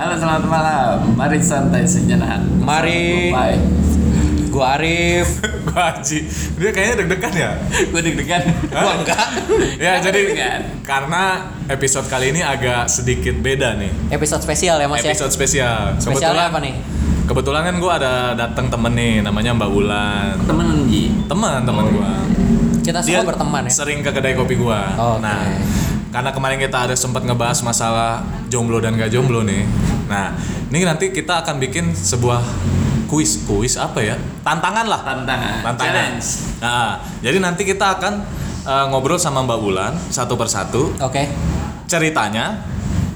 Halo 0.00 0.16
selamat 0.16 0.48
malam, 0.48 1.12
mari 1.12 1.36
santai 1.44 1.84
sejenak. 1.84 2.40
Mari. 2.56 3.28
Bye. 3.36 3.60
Gua 4.48 4.80
Arif. 4.80 5.44
Gua 5.68 5.92
Haji. 5.92 6.24
Dia 6.56 6.72
kayaknya 6.72 7.04
deg-degan 7.04 7.34
ya. 7.36 7.50
Gue 7.92 8.00
deg-degan. 8.00 8.40
Gua 8.72 8.96
enggak. 8.96 9.28
Ya 9.84 10.00
jadi 10.00 10.16
Deg-degan. 10.24 10.60
karena 10.88 11.52
episode 11.68 12.08
kali 12.08 12.32
ini 12.32 12.40
agak 12.40 12.88
sedikit 12.88 13.44
beda 13.44 13.76
nih. 13.76 13.92
Episode 14.08 14.40
spesial 14.40 14.80
ya 14.80 14.88
Mas 14.88 15.04
ya. 15.04 15.12
Episode 15.12 15.36
spesial. 15.36 15.92
Spesialnya 16.00 16.48
apa 16.48 16.64
nih? 16.64 16.80
Kebetulan 17.28 17.60
kan 17.68 17.76
gua 17.76 18.00
ada 18.00 18.32
datang 18.32 18.72
temen 18.72 18.96
nih, 18.96 19.20
namanya 19.20 19.52
Mbak 19.52 19.68
Wulan. 19.68 20.32
Temen 20.48 20.88
Ji. 20.88 21.12
Teman 21.28 21.60
teman 21.68 21.84
gua. 21.92 22.24
Kita 22.80 23.04
semua 23.04 23.36
berteman 23.36 23.68
ya. 23.68 23.72
Sering 23.76 24.00
ke 24.00 24.08
kedai 24.16 24.32
kopi 24.32 24.56
gua. 24.56 24.96
Oke. 24.96 25.28
Nah, 25.28 25.44
karena 26.10 26.32
kemarin 26.34 26.58
kita 26.58 26.88
ada 26.90 26.94
sempat 26.98 27.22
ngebahas 27.22 27.62
masalah 27.62 28.24
jomblo 28.50 28.82
dan 28.82 28.98
gak 28.98 29.14
jomblo 29.14 29.46
nih. 29.46 29.62
Nah, 30.10 30.34
ini 30.74 30.82
nanti 30.82 31.14
kita 31.14 31.46
akan 31.46 31.62
bikin 31.62 31.94
sebuah 31.94 32.42
kuis, 33.06 33.46
kuis 33.46 33.78
apa 33.78 34.02
ya? 34.02 34.18
Tantangan 34.42 34.86
lah. 34.90 35.00
Tantangan. 35.06 35.56
Tantangan. 35.62 35.86
Challenge. 35.86 36.26
Nah, 36.58 36.98
jadi 37.22 37.38
nanti 37.38 37.62
kita 37.62 37.94
akan 37.94 38.14
uh, 38.66 38.84
ngobrol 38.90 39.22
sama 39.22 39.46
Mbak 39.46 39.58
Wulan 39.62 39.94
satu 40.10 40.34
persatu. 40.34 40.90
Oke. 40.98 41.30
Ceritanya, 41.86 42.58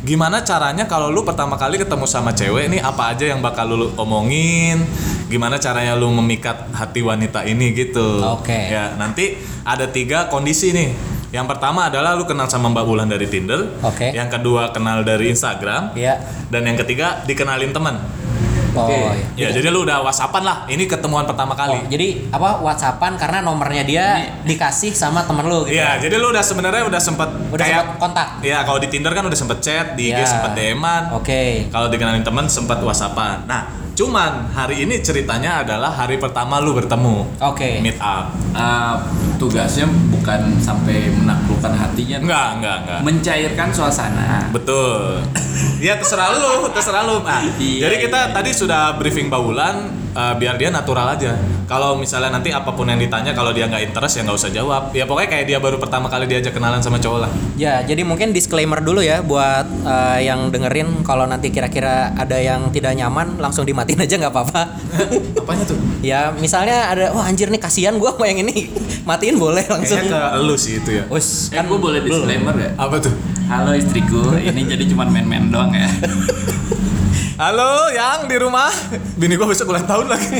gimana 0.06 0.46
caranya 0.46 0.86
kalau 0.86 1.10
lu 1.10 1.26
pertama 1.26 1.58
kali 1.58 1.82
ketemu 1.82 2.06
sama 2.06 2.30
cewek 2.30 2.70
nih 2.70 2.78
apa 2.78 3.10
aja 3.10 3.26
yang 3.26 3.42
bakal 3.42 3.74
lu 3.74 3.90
omongin? 3.98 4.86
Gimana 5.26 5.58
caranya 5.58 5.98
lu 5.98 6.14
memikat 6.14 6.70
hati 6.70 7.02
wanita 7.02 7.42
ini 7.42 7.74
gitu? 7.74 8.22
Oke. 8.22 8.70
Ya, 8.70 8.94
nanti 8.94 9.34
ada 9.66 9.90
tiga 9.90 10.30
kondisi 10.30 10.70
nih. 10.70 11.13
Yang 11.34 11.50
pertama 11.50 11.90
adalah 11.90 12.14
lu 12.14 12.22
kenal 12.30 12.46
sama 12.46 12.70
Mbak 12.70 12.84
Wulan 12.86 13.10
dari 13.10 13.26
Tinder. 13.26 13.66
Oke. 13.82 14.14
Yang 14.14 14.38
kedua 14.38 14.70
kenal 14.70 15.02
dari 15.02 15.34
Instagram. 15.34 15.90
Iya. 15.98 16.22
Dan 16.46 16.62
yang 16.62 16.78
ketiga 16.78 17.26
dikenalin 17.26 17.74
teman. 17.74 17.98
Oh, 18.74 18.86
Oke. 18.86 18.94
iya. 19.34 19.50
Ya, 19.50 19.58
jadi 19.58 19.70
lu 19.74 19.82
udah 19.82 20.02
whatsappan 20.06 20.42
lah. 20.46 20.56
Ini 20.70 20.86
ketemuan 20.86 21.26
pertama 21.26 21.58
kali. 21.58 21.74
Oh, 21.74 21.86
jadi 21.90 22.30
apa 22.30 22.62
WhatsAppan 22.62 23.18
karena 23.18 23.38
nomornya 23.42 23.82
dia 23.82 24.06
dikasih 24.46 24.94
sama 24.94 25.26
temen 25.26 25.46
lu 25.46 25.66
gitu. 25.66 25.74
Iya, 25.78 25.98
jadi 25.98 26.14
lu 26.22 26.30
udah 26.30 26.42
sebenarnya 26.42 26.82
udah 26.86 27.00
sempet 27.02 27.28
Udah 27.50 27.66
kayak 27.66 27.82
sempet 27.82 27.98
kontak. 27.98 28.28
Iya, 28.42 28.58
kalau 28.62 28.78
di 28.78 28.86
Tinder 28.90 29.10
kan 29.14 29.26
udah 29.26 29.38
sempet 29.38 29.58
chat, 29.58 29.86
di 29.98 30.10
IG 30.10 30.18
Iya. 30.18 30.26
sempet 30.26 30.54
DM-an. 30.54 31.02
Oke. 31.14 31.66
Kalau 31.70 31.86
dikenalin 31.90 32.22
teman 32.22 32.46
sempet 32.46 32.78
WhatsAppan. 32.78 33.46
Nah, 33.46 33.83
cuman 33.94 34.50
hari 34.50 34.82
ini 34.82 34.98
ceritanya 34.98 35.62
adalah 35.62 35.94
hari 35.94 36.18
pertama 36.18 36.58
lu 36.58 36.74
bertemu. 36.74 37.26
Oke. 37.38 37.78
Meet 37.78 37.98
up. 38.02 38.34
Eh, 38.54 38.94
tugasnya 39.38 39.86
bukan 40.10 40.58
sampai 40.58 41.10
menaklukkan 41.14 41.72
hatinya. 41.74 42.18
Enggak, 42.18 42.48
enggak, 42.58 42.76
enggak. 42.84 43.00
Mencairkan 43.06 43.68
suasana. 43.70 44.50
Betul. 44.50 45.22
Ya 45.78 46.00
terserah 46.00 46.32
lu, 46.34 46.66
terserah 46.72 47.04
lu. 47.04 47.20
Nah, 47.22 47.44
Iya, 47.60 47.86
jadi 47.86 48.08
kita 48.08 48.20
iya. 48.26 48.32
tadi 48.32 48.50
sudah 48.56 48.96
briefing 48.96 49.28
bawulan 49.28 49.92
eh, 50.14 50.34
biar 50.38 50.54
dia 50.56 50.70
natural 50.70 51.12
aja. 51.12 51.34
Kalau 51.64 51.96
misalnya 51.96 52.28
nanti 52.30 52.52
apa 52.52 52.70
pun 52.70 52.84
yang 52.86 53.00
ditanya 53.00 53.32
kalau 53.32 53.50
dia 53.50 53.64
nggak 53.66 53.88
interest 53.88 54.20
ya 54.20 54.22
nggak 54.22 54.38
usah 54.38 54.50
jawab. 54.52 54.82
Ya 54.92 55.04
pokoknya 55.04 55.28
kayak 55.30 55.46
dia 55.48 55.58
baru 55.58 55.76
pertama 55.76 56.06
kali 56.06 56.24
diajak 56.24 56.54
kenalan 56.54 56.80
sama 56.80 57.00
cowok 57.00 57.20
lah. 57.24 57.30
Ya, 57.56 57.80
jadi 57.80 58.04
mungkin 58.04 58.30
disclaimer 58.30 58.78
dulu 58.78 59.00
ya 59.00 59.20
buat 59.20 59.64
eh, 59.66 60.28
yang 60.28 60.52
dengerin 60.52 61.02
kalau 61.02 61.24
nanti 61.24 61.48
kira-kira 61.48 62.12
ada 62.14 62.36
yang 62.36 62.68
tidak 62.70 62.94
nyaman 62.94 63.40
langsung 63.40 63.64
dimatiin 63.64 64.00
aja 64.00 64.14
nggak 64.20 64.32
apa-apa. 64.32 64.62
Apanya 65.42 65.64
tuh? 65.66 65.78
ya, 66.04 66.30
misalnya 66.36 66.92
ada 66.92 67.16
wah 67.16 67.24
anjir 67.24 67.48
nih 67.48 67.58
kasihan 67.58 67.96
gua 67.96 68.12
sama 68.14 68.28
yang 68.28 68.44
ini. 68.44 68.68
Matiin 69.08 69.36
boleh 69.36 69.64
langsung. 69.68 70.00
Kayaknya 70.00 70.32
ke 70.36 70.40
lu 70.40 70.54
sih 70.56 70.80
itu 70.80 70.90
ya. 70.96 71.04
Us, 71.12 71.52
Eh, 71.52 71.60
gue 71.60 71.76
boleh 71.76 72.00
disclaimer 72.00 72.56
gak? 72.56 72.72
Apa 72.80 72.96
tuh? 73.00 73.12
Halo 73.44 73.76
istriku, 73.76 74.32
ini 74.40 74.64
jadi 74.64 74.84
cuma 74.88 75.04
main-main 75.04 75.52
doang 75.52 75.68
ya. 75.76 75.84
Halo, 77.34 77.90
yang 77.90 78.30
di 78.30 78.38
rumah. 78.38 78.70
Bini 79.18 79.34
gua 79.34 79.50
besok 79.50 79.74
ulang 79.74 79.82
tahun 79.82 80.06
lagi. 80.06 80.38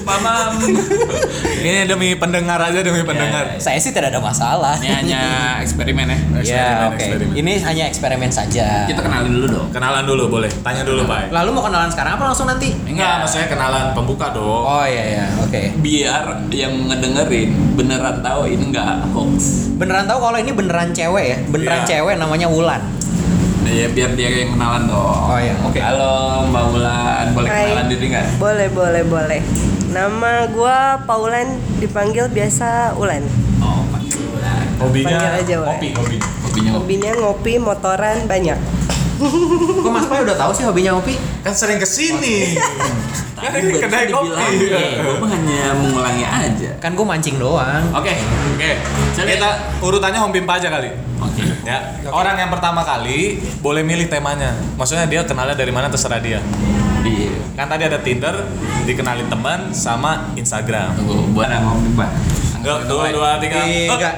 Mama, 0.00 0.48
Ini 1.60 1.84
demi 1.84 2.16
pendengar 2.16 2.56
aja 2.56 2.80
demi 2.80 3.04
pendengar. 3.04 3.52
Ya, 3.52 3.60
saya 3.60 3.76
sih 3.76 3.92
tidak 3.92 4.16
ada 4.16 4.24
masalah. 4.24 4.80
ini 4.80 4.88
hanya 4.88 5.22
eksperimen 5.60 6.08
ya. 6.08 6.16
Ya, 6.16 6.22
Eksperimen, 6.40 6.86
oke. 6.88 6.96
eksperimen. 6.96 7.34
Ini 7.36 7.52
hanya 7.60 7.84
eksperimen 7.84 8.30
saja. 8.32 8.88
Kita 8.88 9.04
kenalin 9.04 9.28
dulu 9.30 9.46
dong. 9.50 9.68
Kenalan 9.68 10.08
dulu 10.08 10.24
boleh. 10.32 10.48
Tanya 10.64 10.88
dulu, 10.88 11.04
Pak. 11.04 11.28
Lalu 11.28 11.48
mau 11.52 11.62
kenalan 11.62 11.92
sekarang 11.92 12.16
apa 12.16 12.24
langsung 12.24 12.48
nanti? 12.48 12.72
Enggak, 12.72 13.20
maksudnya 13.20 13.52
kenalan 13.52 13.84
pembuka 13.92 14.32
dong. 14.32 14.64
Oh 14.64 14.88
iya 14.88 15.20
ya, 15.20 15.26
oke. 15.36 15.62
Biar 15.84 16.48
yang 16.48 16.72
ngedengerin 16.88 17.76
beneran 17.76 18.24
tahu 18.24 18.48
ini 18.48 18.72
nggak 18.72 19.12
hoax. 19.12 19.68
Beneran 19.76 20.08
tahu 20.08 20.24
kalau 20.24 20.38
ini 20.40 20.56
beneran 20.56 20.96
cewek 20.96 21.24
ya? 21.28 21.36
Beneran 21.44 21.84
Iya. 21.84 21.88
cewek 21.92 22.16
namanya 22.16 22.48
Wulan. 22.48 22.80
Ya 23.66 23.90
biar 23.90 24.14
dia 24.14 24.28
yang 24.30 24.54
kenalan 24.54 24.86
dong. 24.86 25.26
Oh, 25.26 25.38
iya, 25.38 25.54
oke. 25.58 25.80
Halo 25.82 26.46
Mbak 26.48 26.64
Wulan, 26.70 27.24
boleh 27.34 27.48
Hai. 27.50 27.66
kenalan 27.66 27.86
diri 27.90 28.06
nggak? 28.14 28.26
Boleh, 28.38 28.68
boleh, 28.70 29.02
boleh. 29.02 29.40
Nama 29.90 30.32
gua 30.54 31.02
Paulan 31.02 31.58
dipanggil 31.82 32.30
biasa 32.30 32.94
Ulan. 32.94 33.26
Oh, 33.58 33.82
Pak 33.90 34.00
Wulan. 34.06 34.66
Hobinya 34.78 35.18
aja, 35.34 35.54
kopi, 35.66 35.88
hobi. 35.98 36.16
Hobinya 36.46 36.70
ngopi. 36.72 36.94
Hobinya 36.94 37.12
ngopi, 37.18 37.52
motoran 37.58 38.16
banyak. 38.30 38.58
Kok 39.84 39.90
Mas 39.90 40.06
Pai 40.06 40.20
udah 40.22 40.36
tahu 40.36 40.52
sih 40.52 40.64
hobinya 40.68 40.94
ngopi? 40.94 41.16
Kan 41.42 41.52
sering 41.56 41.80
ke 41.82 41.88
sini. 41.88 42.54
kan 43.42 43.50
ini 43.56 43.76
kedai 43.76 44.06
kopi. 44.08 44.30
Gua 45.02 45.14
mah 45.20 45.28
hanya 45.34 45.74
mengulangi 45.74 46.24
aja. 46.24 46.70
Kan 46.78 46.94
gue 46.94 47.04
mancing 47.04 47.36
doang. 47.36 47.82
Oke. 47.92 48.14
Oke, 48.56 48.70
Jadi- 49.16 49.36
kita 49.36 49.50
urutannya 49.82 50.20
home 50.22 50.32
pimpa 50.32 50.56
aja 50.56 50.70
kali. 50.70 50.88
Oke. 51.20 51.42
Ya, 51.66 51.82
orang 52.14 52.38
yang 52.38 52.50
pertama 52.54 52.86
kali 52.86 53.42
boleh 53.58 53.82
milih 53.82 54.06
temanya. 54.06 54.54
Maksudnya 54.78 55.10
dia 55.10 55.26
kenalnya 55.26 55.58
dari 55.58 55.74
mana 55.74 55.90
terserah 55.90 56.22
dia. 56.22 56.38
Iya. 57.02 57.34
Kan 57.58 57.66
tadi 57.66 57.82
ada 57.90 57.98
Tinder, 57.98 58.46
dikenalin 58.86 59.26
teman 59.26 59.74
sama 59.74 60.30
Instagram. 60.38 60.94
Tunggu, 60.94 61.34
buat 61.34 61.50
yang 61.50 61.66
ngopi, 61.66 61.90
Pak. 61.98 62.10
Dua, 62.62 62.78
dua, 62.86 63.04
dua, 63.10 63.30
tiga. 63.42 63.66
Tiga. 63.66 64.10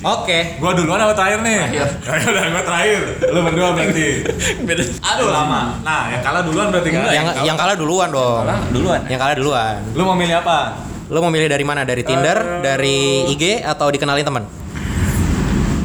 Oke. 0.00 0.56
Gua 0.56 0.72
duluan 0.72 0.96
apa 1.04 1.12
terakhir 1.12 1.44
nih? 1.44 1.60
Terakhir. 1.60 1.84
Ya 2.08 2.28
udah, 2.32 2.44
gua 2.48 2.62
terakhir. 2.64 3.00
Lu 3.28 3.40
berdua 3.44 3.68
berarti. 3.76 4.08
Beda. 4.68 4.82
Aduh 5.04 5.28
lama. 5.28 5.60
Nah, 5.84 6.02
yang 6.08 6.22
kalah 6.24 6.42
duluan 6.48 6.66
berarti 6.72 6.88
kan? 6.96 7.00
Yang 7.12 7.26
yang 7.44 7.56
kalah 7.60 7.76
duluan 7.76 8.08
dong. 8.08 8.40
Kalah 8.48 8.60
duluan. 8.72 9.00
Yang 9.12 9.20
kalah 9.20 9.36
duluan. 9.36 9.76
Lu 9.92 10.02
mau 10.08 10.16
milih 10.16 10.40
apa? 10.40 10.58
Lo 11.12 11.20
mau 11.20 11.28
milih 11.28 11.52
dari 11.52 11.64
mana? 11.68 11.84
Dari 11.84 12.00
Tinder, 12.00 12.64
dari 12.64 13.28
IG 13.28 13.60
atau 13.60 13.92
dikenalin 13.92 14.24
teman? 14.24 14.44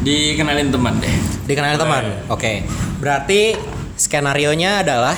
Dikenalin 0.06 0.70
teman 0.70 0.94
deh. 1.02 1.16
Dikenalin 1.50 1.82
teman. 1.82 2.04
Oke. 2.30 2.62
Berarti 3.02 3.58
skenario 3.98 4.54
nya 4.54 4.86
adalah 4.86 5.18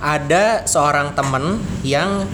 ada 0.00 0.64
seorang 0.64 1.12
temen 1.12 1.60
yang 1.84 2.24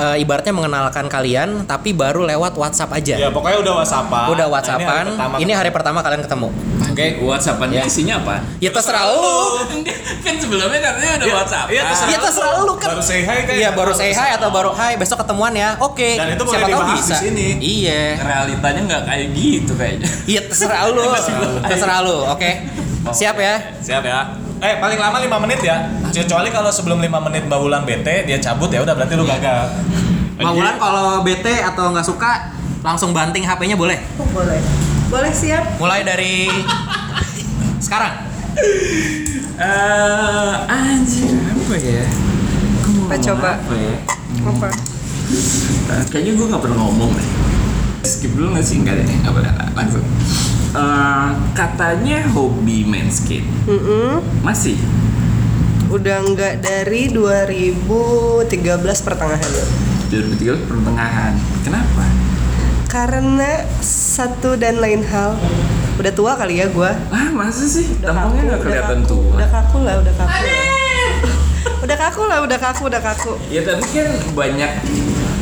eh, 0.00 0.24
ibaratnya 0.24 0.56
mengenalkan 0.56 1.04
kalian 1.06 1.68
tapi 1.68 1.92
baru 1.92 2.24
lewat 2.24 2.56
WhatsApp 2.56 2.96
aja. 2.96 3.20
Ya, 3.20 3.28
pokoknya 3.28 3.60
udah 3.60 3.74
WhatsAppan. 3.84 4.26
Udah 4.32 4.46
Nah, 4.48 4.52
WhatsAppan. 4.56 5.04
ini 5.36 5.52
hari 5.52 5.68
pertama 5.68 6.00
kalian 6.00 6.24
ketemu. 6.24 6.48
Oke, 6.94 7.18
WhatsAppannya 7.18 7.82
Ya. 7.82 7.84
isinya 7.84 8.14
apa? 8.22 8.38
Ya 8.56 8.70
terserah 8.70 9.10
lu. 9.10 9.58
kan 10.22 10.34
sebelumnya 10.38 10.78
katanya 10.78 11.10
udah 11.18 11.26
Iya, 11.26 11.34
WhatsApp. 11.34 11.66
iya, 11.68 11.82
terserah. 11.84 12.08
Ya 12.08 12.18
terserah 12.22 12.50
lu 12.56 12.72
kan. 12.78 12.88
Baru 12.94 13.02
say 13.02 13.20
hi 13.20 13.38
kan? 13.42 13.54
Iya 13.54 13.68
baru 13.74 13.90
say 13.90 14.10
hi 14.10 14.30
atau 14.32 14.48
baru 14.48 14.70
hi 14.70 14.94
besok 14.94 15.18
ketemuan 15.20 15.50
ya. 15.52 15.74
Oke. 15.76 16.14
Dan 16.14 16.32
itu 16.32 16.44
Siapa 16.46 16.64
tahu 16.64 16.70
dibahas 16.80 16.94
bisa. 16.96 17.10
di 17.10 17.20
sini. 17.20 17.46
Iya. 17.58 18.02
Realitanya 18.16 18.80
nggak 18.86 19.02
kayak 19.04 19.26
gitu 19.32 19.72
kayaknya. 19.74 20.06
Iya 20.24 20.40
terserah 20.46 20.80
lu. 20.86 21.02
terserah 21.68 21.98
lu. 22.00 22.16
Oke. 22.30 22.50
Siap 23.04 23.36
ya. 23.36 23.54
Siap 23.82 24.02
ya. 24.02 24.18
Eh, 24.62 24.78
paling 24.78 24.96
lama 24.96 25.18
5 25.18 25.36
menit 25.42 25.60
ya. 25.60 25.76
Kecuali 26.08 26.48
kalau 26.48 26.70
sebelum 26.70 26.96
5 26.96 27.18
menit 27.20 27.42
Mbak 27.44 27.58
Wulan 27.58 27.82
bete, 27.82 28.22
dia 28.22 28.38
cabut 28.38 28.70
ya 28.70 28.80
udah 28.80 28.94
berarti 28.94 29.12
lu 29.12 29.26
gagal. 29.26 29.66
Mbak 30.36 30.52
Wulan 30.52 30.76
kalau 30.78 31.20
bete 31.20 31.58
atau 31.58 31.90
nggak 31.90 32.06
suka 32.06 32.54
langsung 32.80 33.10
banting 33.10 33.42
HP-nya 33.42 33.74
boleh. 33.74 33.98
Oh, 34.14 34.24
boleh. 34.30 34.62
Boleh 35.14 35.30
siap? 35.30 35.78
Mulai 35.78 36.02
dari 36.02 36.50
sekarang. 37.78 38.26
Eh, 39.54 40.52
anjir 40.66 41.30
apa 41.54 41.74
ya? 41.78 42.02
Apa 43.06 43.14
ngomong 43.14 43.22
coba? 43.22 43.50
Apa 43.62 43.74
ya? 43.78 43.94
Apa? 44.42 44.68
Eh, 45.94 46.02
kayaknya 46.10 46.34
gue 46.34 46.46
nggak 46.50 46.62
pernah 46.66 46.78
ngomong 46.82 47.14
deh. 47.14 47.28
Skip 48.02 48.34
dulu 48.34 48.58
nggak 48.58 48.66
sih? 48.66 48.82
Nggak 48.82 49.06
deh, 49.06 49.16
nggak 49.22 49.32
boleh 49.38 49.50
langsung. 49.78 50.02
Eh, 50.74 51.28
katanya 51.54 52.18
hobi 52.34 52.82
main 52.82 53.06
skate. 53.06 53.46
Mm-mm. 53.70 54.18
Masih? 54.42 54.74
Udah 55.94 56.26
nggak 56.26 56.58
dari 56.58 57.14
2013 57.14 58.50
pertengahan. 59.06 59.52
2003 60.10 60.66
pertengahan. 60.66 61.38
Kenapa? 61.62 62.02
Karena 62.94 63.66
satu 63.82 64.54
dan 64.54 64.78
lain 64.78 65.02
hal. 65.02 65.34
Udah 65.98 66.14
tua 66.14 66.38
kali 66.38 66.62
ya 66.62 66.70
gua. 66.70 66.94
Ah, 67.10 67.26
masa 67.34 67.66
sih? 67.66 67.90
Udah 67.98 68.14
Tampangnya 68.14 68.42
nggak 68.46 68.54
udah 68.54 68.62
kelihatan 68.62 68.98
kaku, 69.02 69.10
tua. 69.10 69.34
Udah 69.34 69.48
kaku 69.50 69.78
lah, 69.82 69.94
udah 69.98 70.14
kaku. 70.14 70.42
lah. 70.46 70.66
udah 71.90 71.96
kaku 71.98 72.22
lah, 72.30 72.38
udah 72.46 72.58
kaku, 72.62 72.82
udah 72.86 73.02
kaku. 73.02 73.32
Ya 73.50 73.66
tapi 73.66 73.82
kan 73.82 74.08
banyak 74.38 74.70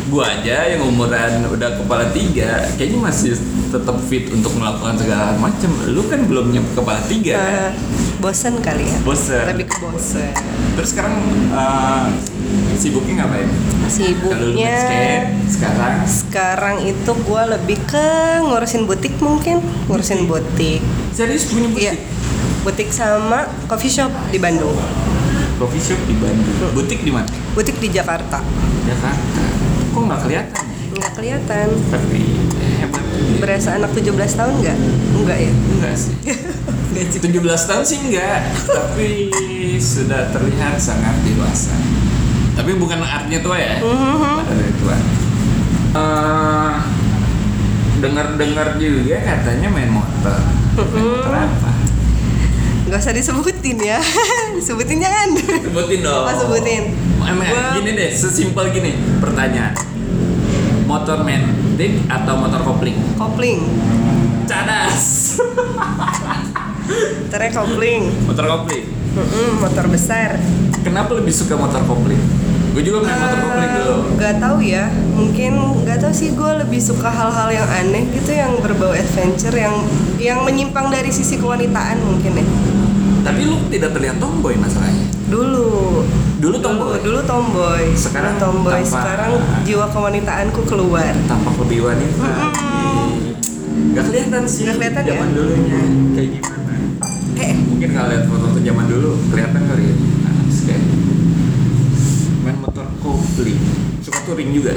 gua 0.09 0.33
aja 0.33 0.65
yang 0.65 0.81
umuran 0.81 1.45
udah 1.53 1.77
kepala 1.77 2.09
tiga 2.17 2.73
kayaknya 2.81 3.05
masih 3.05 3.37
tetap 3.73 3.97
fit 4.05 4.29
untuk 4.29 4.53
melakukan 4.61 5.01
segala 5.01 5.33
macam 5.41 5.71
lu 5.89 6.05
kan 6.05 6.21
belum 6.29 6.53
nyampe 6.53 6.77
kepala 6.77 7.01
tiga 7.09 7.41
kan? 7.41 7.49
Eh, 7.49 7.73
bosen 8.21 8.55
kali 8.61 8.85
ya. 8.85 8.99
Bosen. 9.01 9.45
lebih 9.49 9.67
ke 9.73 9.77
bosen. 9.81 10.33
Terus 10.77 10.89
sekarang 10.93 11.17
eh, 11.57 12.05
sibuknya 12.77 13.25
ngapain? 13.25 13.49
Sibuknya 13.89 14.77
sekarang? 15.49 15.95
Sekarang 16.05 16.77
itu 16.85 17.11
gue 17.17 17.43
lebih 17.57 17.79
ke 17.89 18.09
ngurusin 18.45 18.85
butik 18.85 19.17
mungkin. 19.25 19.65
Ngurusin 19.89 20.29
butik? 20.29 20.85
serius 21.17 21.49
punya 21.49 21.69
butik? 21.73 21.89
Iya. 21.89 21.95
Butik 22.63 22.89
sama 22.93 23.49
coffee 23.67 23.91
shop 23.91 24.13
di 24.29 24.39
Bandung. 24.39 24.77
Coffee 25.57 25.83
shop 25.83 26.01
di 26.05 26.15
Bandung. 26.21 26.71
Butik 26.77 27.01
di 27.01 27.11
mana? 27.11 27.29
Butik 27.57 27.81
di 27.81 27.89
Jakarta. 27.89 28.45
Jakarta. 28.85 29.43
Kok 29.93 30.03
nggak 30.09 30.21
kelihatan? 30.29 30.65
Ya? 30.65 30.73
nggak 30.93 31.13
kelihatan. 31.17 31.67
Tapi 31.89 32.23
berasa 33.43 33.75
anak 33.75 33.91
17 33.95 34.15
tahun 34.15 34.55
nggak? 34.63 34.79
Enggak 35.19 35.39
ya? 35.39 35.53
Enggak 35.53 35.95
sih. 35.99 36.15
17 36.93 37.33
tahun 37.43 37.85
sih 37.89 37.99
enggak 38.09 38.41
tapi 38.69 39.33
sudah 39.81 40.31
terlihat 40.31 40.79
sangat 40.79 41.17
dewasa. 41.25 41.75
Tapi 42.53 42.77
bukan 42.77 43.01
artinya 43.01 43.41
tua 43.41 43.57
ya? 43.59 43.81
Mhm. 43.81 44.37
Pada 44.45 44.55
dari 44.55 44.75
tua. 44.77 44.97
Eh, 45.93 46.75
dengar-dengar 48.01 48.77
juga 48.77 49.17
katanya 49.25 49.69
main 49.73 49.91
motor. 49.91 50.39
Main 50.77 51.05
motor 51.05 51.35
apa? 51.35 51.71
Nggak 52.89 52.99
usah 53.01 53.15
disebutin 53.17 53.79
ya. 53.81 53.99
Sebutin 54.67 55.01
jangan 55.01 55.33
sebutin 55.35 56.01
dong. 56.05 56.25
Oh, 56.29 56.35
sebutin. 56.37 56.93
Emang 57.25 57.81
gini 57.81 57.91
deh 57.97 58.11
sesimpel 58.13 58.69
gini. 58.71 58.95
Pertanyaan 59.19 59.92
motor 60.87 61.23
matic 61.23 61.93
atau 62.07 62.35
motor 62.39 62.61
kopling? 62.63 62.99
Kopling. 63.17 63.61
Cadas. 64.47 65.37
Motornya 67.33 67.51
kopling. 67.57 68.03
Motor 68.29 68.45
kopling? 68.45 68.85
Mm-mm, 69.13 69.51
motor 69.61 69.87
besar. 69.89 70.37
Kenapa 70.85 71.17
lebih 71.17 71.33
suka 71.33 71.57
motor 71.57 71.81
kopling? 71.89 72.21
Gue 72.73 72.83
juga 72.85 73.05
main 73.05 73.17
motor 73.17 73.39
kopling 73.41 73.73
dulu. 73.81 73.97
Gak 74.21 74.35
tahu 74.41 74.59
ya, 74.61 74.89
mungkin 75.17 75.53
gak 75.89 76.01
tahu 76.05 76.13
sih 76.13 76.33
gue 76.33 76.53
lebih 76.65 76.81
suka 76.81 77.09
hal-hal 77.09 77.49
yang 77.53 77.69
aneh 77.69 78.05
gitu 78.13 78.33
yang 78.33 78.53
berbau 78.61 78.93
adventure 78.93 79.53
yang 79.53 79.77
yang 80.17 80.41
menyimpang 80.45 80.89
dari 80.89 81.11
sisi 81.13 81.37
kewanitaan 81.37 81.99
mungkin 82.01 82.39
ya. 82.39 82.47
tapi 83.23 83.47
lu 83.47 83.59
tidak 83.71 83.95
terlihat 83.95 84.17
tomboy 84.23 84.55
masalahnya 84.59 85.07
Dulu, 85.33 86.05
Dulu 86.43 86.57
tomboy? 86.59 86.99
dulu, 86.99 87.21
tomboy, 87.23 87.85
Sekarang 87.95 88.35
Dulu 88.35 88.43
tomboy, 88.43 88.75
tampak- 88.77 88.91
sekarang 88.93 89.31
jiwa 89.63 89.87
kewanitaanku 89.89 90.61
keluar. 90.65 91.15
tampak 91.25 91.55
lebih 91.57 91.87
wanita. 91.87 92.31
Gak 93.93 94.05
kelihatan 94.05 94.43
sih 94.45 94.65
Nggak 94.65 94.77
kelihatan 94.77 95.03
ya? 95.03 95.11
zaman 95.13 95.29
dulunya. 95.33 95.81
Kayak 96.13 96.29
gimana? 96.35 96.75
Eh, 97.37 97.53
mungkin 97.63 97.89
kalau 97.93 98.09
lihat 98.09 98.25
foto 98.27 98.47
zaman 98.57 98.85
dulu. 98.87 99.11
Kelihatan 99.31 99.63
kali 99.63 99.83
ya? 99.85 99.95
Nah, 99.95 100.35
kayak 100.43 100.83
main 102.43 102.57
motor 102.59 102.87
kopling 102.99 103.61
suka 104.01 104.19
touring 104.25 104.51
juga 104.51 104.75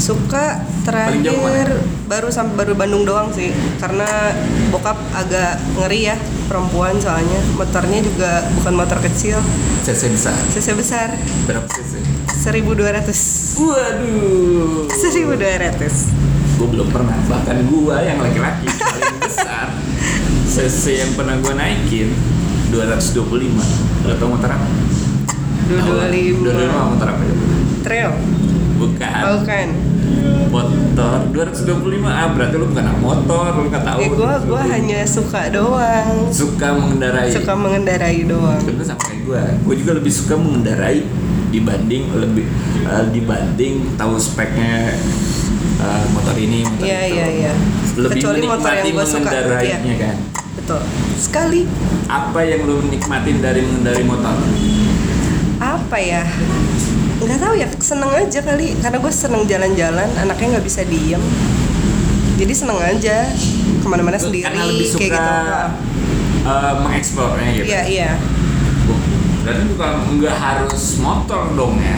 suka 0.00 0.64
terakhir 0.82 1.76
baru 2.08 2.32
sampai 2.32 2.56
baru 2.56 2.72
Bandung 2.74 3.04
doang 3.06 3.30
sih, 3.30 3.52
karena 3.78 4.34
bokap 4.72 4.96
agak 5.14 5.60
ngeri 5.78 6.10
ya 6.10 6.16
perempuan 6.48 6.96
soalnya. 6.98 7.38
Motornya 7.54 8.00
juga 8.02 8.48
bukan 8.58 8.74
motor 8.74 8.98
kecil, 9.04 9.38
cc 9.84 10.10
besar? 10.10 10.40
Cc 10.56 10.68
besar. 10.74 11.08
Berapa 11.46 11.68
cc 11.68 12.00
1200 12.40 13.60
waduh. 13.60 14.88
1200 14.88 16.30
gue 16.60 16.68
belum 16.68 16.92
pernah 16.92 17.16
bahkan 17.24 17.56
gua 17.72 18.04
yang 18.04 18.20
laki-laki 18.20 18.68
paling 18.68 19.16
besar. 19.16 19.72
Cc 20.52 20.82
yang 20.92 21.12
pernah 21.16 21.40
gua 21.40 21.56
naikin 21.56 22.12
225 22.68 24.04
lo 24.04 24.12
tau 24.20 24.28
motor 24.28 24.50
apa? 24.52 24.66
225 25.72 26.44
225 26.44 26.92
motor 26.92 27.06
apa? 27.16 27.22
Ya? 27.24 27.34
trail. 27.80 28.10
Bukan. 28.76 29.20
Oh 29.24 29.40
kan 29.44 29.68
motor 30.50 31.16
225 31.32 32.02
ah 32.10 32.28
berarti 32.34 32.54
lu 32.58 32.66
bukan 32.68 32.84
anak 32.84 32.98
motor 33.00 33.50
lu 33.62 33.68
nggak 33.70 33.84
tahu. 33.86 33.98
Ya 34.02 34.08
gua 34.10 34.34
gua 34.44 34.62
hanya 34.66 35.00
suka 35.06 35.48
doang. 35.48 36.28
Suka 36.34 36.68
mengendarai. 36.74 37.30
Suka 37.30 37.52
mengendarai 37.54 38.18
doang. 38.26 38.62
Itu 38.66 38.82
sama 38.82 39.00
kayak 39.06 39.20
gue 39.24 39.42
gue 39.62 39.74
juga 39.86 39.92
lebih 40.02 40.12
suka 40.12 40.34
mengendarai 40.34 41.06
dibanding 41.54 42.10
lebih 42.14 42.46
eh, 42.86 43.04
dibanding 43.14 43.94
tahu 43.94 44.18
speknya 44.18 44.94
eh, 45.78 46.04
motor 46.14 46.34
ini 46.34 46.66
motor 46.66 46.86
iya 46.86 47.00
itu. 47.06 47.14
iya 47.14 47.26
iya. 47.30 47.52
Lebih 47.94 48.22
kecuali 48.22 48.38
motor 48.46 48.70
yang 48.70 48.84
menikmati 48.86 48.90
gua 48.90 49.06
suka. 49.06 49.30
mengendarainya 49.30 49.78
iya. 49.86 49.96
kan? 49.98 50.16
Betul. 50.58 50.80
Sekali. 51.14 51.60
Apa 52.10 52.40
yang 52.42 52.66
lu 52.66 52.82
nikmatin 52.90 53.38
dari 53.38 53.62
mengendarai 53.62 54.02
motor? 54.02 54.34
Apa 55.60 55.96
ya 56.00 56.24
nggak 57.20 57.38
tahu 57.38 57.54
ya 57.54 57.68
seneng 57.78 58.10
aja 58.10 58.40
kali. 58.40 58.66
Karena 58.76 58.98
gue 58.98 59.12
seneng 59.12 59.42
jalan-jalan 59.44 60.08
anaknya 60.16 60.46
nggak 60.54 60.66
bisa 60.66 60.82
diem. 60.82 61.22
Jadi 62.36 62.52
seneng 62.52 62.78
aja 62.78 63.28
ke 63.80 63.86
mana-mana 63.86 64.16
sendiri 64.16 64.44
karena 64.44 64.64
lebih 64.64 64.88
suka 64.88 65.00
kayak 65.02 65.12
gitu. 65.12 65.28
eh, 66.40 66.72
mengeksplornya 66.80 67.48
gitu. 67.52 67.66
Iya 67.68 67.82
iya. 67.86 68.10
Berarti 69.40 69.62
bukan 69.68 69.92
nggak 70.16 70.36
harus 70.36 70.84
motor 70.96 71.52
dong 71.52 71.76
ya? 71.76 71.96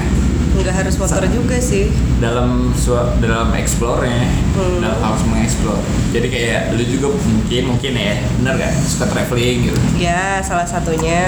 Nggak 0.53 0.75
harus 0.77 0.95
motor 0.97 1.23
juga 1.27 1.57
sih. 1.59 1.91
dalam 2.19 2.71
sua- 2.73 3.19
dalam 3.19 3.51
explore-nya 3.51 4.23
Hmm. 4.55 4.79
dalam 4.79 4.95
harus 5.03 5.27
mengeksplor 5.27 5.75
jadi 6.15 6.27
kayak 6.31 6.61
lu 6.71 6.85
juga 6.87 7.11
mungkin 7.11 7.63
mungkin 7.67 7.93
ya 7.99 8.15
bener 8.39 8.63
gak 8.63 8.73
suka 8.79 9.11
traveling 9.11 9.67
gitu. 9.67 9.79
Ya 9.99 10.39
salah 10.39 10.63
satunya 10.63 11.19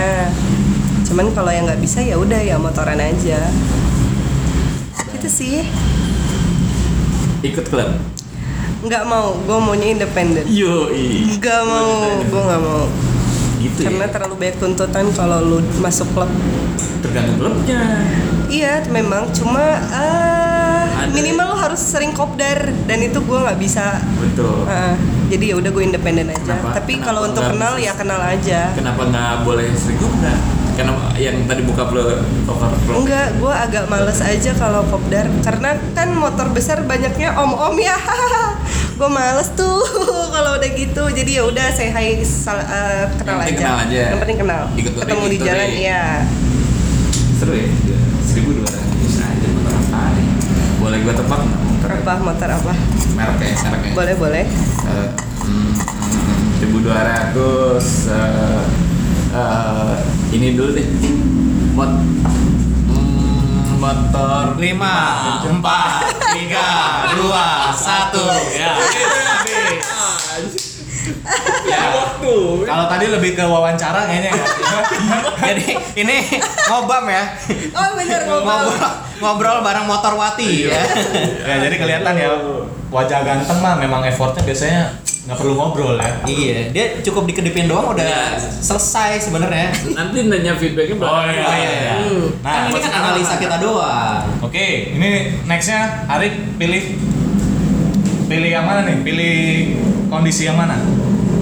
cuman 1.14 1.31
kalau 1.31 1.55
yang 1.55 1.62
nggak 1.70 1.78
bisa 1.78 2.02
ya 2.02 2.19
udah 2.19 2.43
ya 2.43 2.58
motoran 2.58 2.99
aja. 2.99 3.38
Gitu 5.14 5.28
sih. 5.31 5.62
Ikut 7.38 7.70
klub? 7.70 7.87
Nggak 8.82 9.06
mau 9.06 9.38
gue 9.38 9.58
maunya 9.62 9.94
independen. 9.94 10.43
Yo 10.50 10.90
nggak 11.38 11.62
mau 11.70 12.19
gue 12.19 12.43
nggak 12.50 12.62
mau. 12.66 12.90
Gitu 13.62 13.87
karena 13.87 14.11
ya 14.11 14.11
terlalu 14.11 14.34
banyak 14.43 14.56
tuntutan 14.58 15.06
kalau 15.14 15.38
lu 15.38 15.58
masuk 15.78 16.11
klub. 16.19 16.26
Tergantung 16.99 17.38
klubnya. 17.38 18.02
Iya 18.50 18.82
memang. 18.90 19.31
Cuma 19.31 19.62
Ada. 19.87 21.14
minimal 21.14 21.55
lu 21.55 21.56
harus 21.62 21.78
sering 21.78 22.10
kopdar. 22.10 22.75
Dan 22.90 23.06
itu 23.06 23.22
gue 23.22 23.38
nggak 23.38 23.62
bisa. 23.62 24.02
Betul. 24.19 24.67
Ah, 24.67 24.99
jadi 25.31 25.55
ya 25.55 25.62
udah 25.62 25.70
gue 25.70 25.84
independen 25.94 26.34
aja. 26.34 26.43
Kenapa- 26.58 26.75
tapi 26.75 26.99
kalau 26.99 27.31
untuk 27.31 27.46
kenal 27.46 27.78
bisa? 27.78 27.87
ya 27.87 27.93
kenal 27.94 28.19
aja. 28.19 28.60
Kenapa 28.75 29.06
nggak 29.06 29.46
boleh 29.46 29.70
sering 29.78 30.02
kopdar 30.02 30.63
karena 30.75 30.93
yang 31.15 31.37
tadi 31.44 31.62
buka 31.62 31.87
overflow 32.44 32.97
Enggak, 32.97 33.29
gue 33.37 33.55
agak 33.55 33.85
males 33.87 34.19
aja 34.19 34.51
kalau 34.53 34.82
kopdar 34.84 35.27
karena 35.41 35.75
kan 35.93 36.08
motor 36.13 36.51
besar 36.51 36.82
banyaknya 36.82 37.34
om-om 37.34 37.75
ya. 37.77 37.94
gue 38.98 39.08
males 39.08 39.51
tuh 39.53 39.82
kalau 40.34 40.55
udah 40.55 40.70
gitu. 40.70 41.03
Jadi 41.08 41.31
ya 41.32 41.43
udah 41.44 41.67
saya 41.69 41.91
hai 41.91 42.19
sal- 42.20 42.58
eh, 42.60 43.06
kenal 43.17 43.39
Yang 43.39 43.46
penting 43.46 43.55
aja. 43.55 43.65
kenal 43.65 43.79
aja. 43.81 44.03
Yang 44.05 44.20
penting 44.20 44.39
kenal. 44.39 44.63
Ikut 44.75 44.93
Ketemu 44.96 45.25
di 45.25 45.37
ikut 45.37 45.46
jalan, 45.46 45.69
iya. 45.70 46.03
seru 47.34 47.53
ya 47.53 47.67
seribu 48.25 48.51
dua 48.55 48.69
ratus 48.69 49.15
aja 49.17 49.46
motor 49.48 49.75
apa 49.75 50.01
nih 50.10 50.27
boleh 50.77 50.98
gue 51.01 51.15
tebak 51.15 51.41
nggak 51.41 51.60
motor 51.60 51.91
Apa 51.93 52.13
motor 52.20 52.48
apa? 52.53 52.72
merek 53.13 53.39
ya 53.41 53.55
merek 53.65 53.81
ya 53.82 53.93
Boleh 53.93 54.15
boleh. 54.17 54.44
Eh, 54.84 55.08
hmm, 55.43 55.70
seribu 56.56 56.79
dua 56.81 56.98
ratus 57.01 57.87
eh, 59.34 59.94
ini 60.34 60.55
dulu 60.55 60.70
deh. 60.79 60.86
Mot 61.74 61.91
hmm, 62.91 63.82
motor. 63.82 64.55
Lima. 64.62 64.96
Empat. 65.43 66.14
Tiga. 66.38 66.70
Dua. 67.19 67.74
Satu. 67.74 68.24
Ya 68.55 68.79
ya. 71.69 71.82
Waktu 71.94 72.34
Kalau 72.64 72.84
tadi 72.88 73.06
lebih 73.10 73.31
ke 73.36 73.44
wawancara 73.44 74.08
kayaknya 74.08 74.31
ya. 74.32 74.46
Jadi 75.53 75.67
ini 76.00 76.17
ngobam 76.70 77.05
ya. 77.08 77.24
Oh 77.74 77.88
bener 77.98 78.20
ngobrol. 78.29 78.58
Ngobrol, 78.64 78.93
ngobrol 79.20 79.58
bareng 79.64 79.86
motor 79.88 80.12
Wati 80.17 80.69
ya. 80.69 80.82
ya 81.44 81.55
jadi 81.64 81.76
kelihatan 81.79 82.14
ya 82.19 82.31
wajah 82.91 83.20
ganteng 83.26 83.58
mah 83.58 83.74
memang 83.79 84.06
effortnya 84.06 84.43
biasanya 84.46 85.04
nggak 85.24 85.36
perlu 85.36 85.54
ngobrol 85.54 85.96
ya 85.96 86.20
Iya, 86.22 86.69
dia 86.69 86.84
cukup 87.00 87.24
dikedipin 87.24 87.64
doang 87.64 87.90
udah 87.90 88.04
Iya. 88.04 88.36
selesai 88.60 89.24
sebenarnya. 89.24 89.72
nanti 89.96 90.20
nanya 90.22 90.52
feedbacknya 90.52 90.96
oh 90.98 91.24
iya 91.24 91.32
iya, 91.32 91.70
iya. 91.72 91.94
Kan 92.38 92.44
nah 92.44 92.69
ini 92.69 92.78
kan 92.78 92.93
analisa 92.94 93.34
kita 93.36 93.56
doang. 93.56 94.20
oke 94.38 94.66
ini 94.90 95.08
nextnya 95.43 96.04
Arif 96.06 96.28
pilih 96.54 96.84
pilih 98.24 98.50
yang 98.50 98.64
mana 98.64 98.84
nih 98.84 99.00
pilih 99.00 99.36
kondisi 100.06 100.44
yang 100.44 100.56
mana 100.56 100.76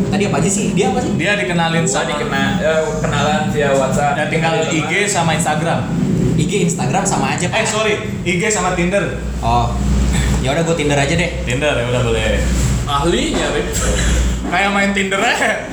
Tadi 0.05 0.29
apa 0.29 0.39
aja 0.39 0.51
sih? 0.53 0.77
Dia 0.77 0.93
apa 0.93 1.01
sih? 1.01 1.17
dia 1.17 1.33
dikenalin 1.35 1.89
sama 1.89 2.05
dikena 2.07 2.61
eh, 2.61 2.85
kenalan 3.01 3.49
via 3.49 3.73
WhatsApp 3.73 4.13
dan 4.13 4.27
tinggal 4.29 4.61
IG 4.63 5.09
sama 5.09 5.33
Instagram 5.33 5.89
IG, 6.35 6.53
Instagram 6.67 7.03
sama 7.03 7.33
aja, 7.33 7.45
eh 7.45 7.51
Pak. 7.51 7.65
sorry 7.65 7.95
IG 8.23 8.43
sama 8.47 8.73
Tinder 8.73 9.19
Oh. 9.41 9.73
Ya 10.39 10.53
udah 10.53 10.63
gue 10.63 10.75
Tinder 10.75 10.95
aja 10.97 11.13
deh. 11.13 11.31
Tinder 11.43 11.73
ya 11.73 11.87
udah 11.89 12.03
boleh 12.05 12.45
ahlinya 12.93 13.47
Rip 13.57 13.69
kayak 14.53 14.71
main 14.71 14.93
Tinder 14.93 15.17
aja 15.19 15.65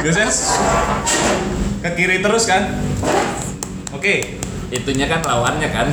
biasanya 0.00 0.32
ke 1.82 1.90
kiri 1.92 2.24
terus 2.24 2.48
kan 2.48 2.80
oke 3.92 4.40
Itunya 4.72 5.04
kan 5.04 5.20
lawannya 5.20 5.68
kan. 5.68 5.92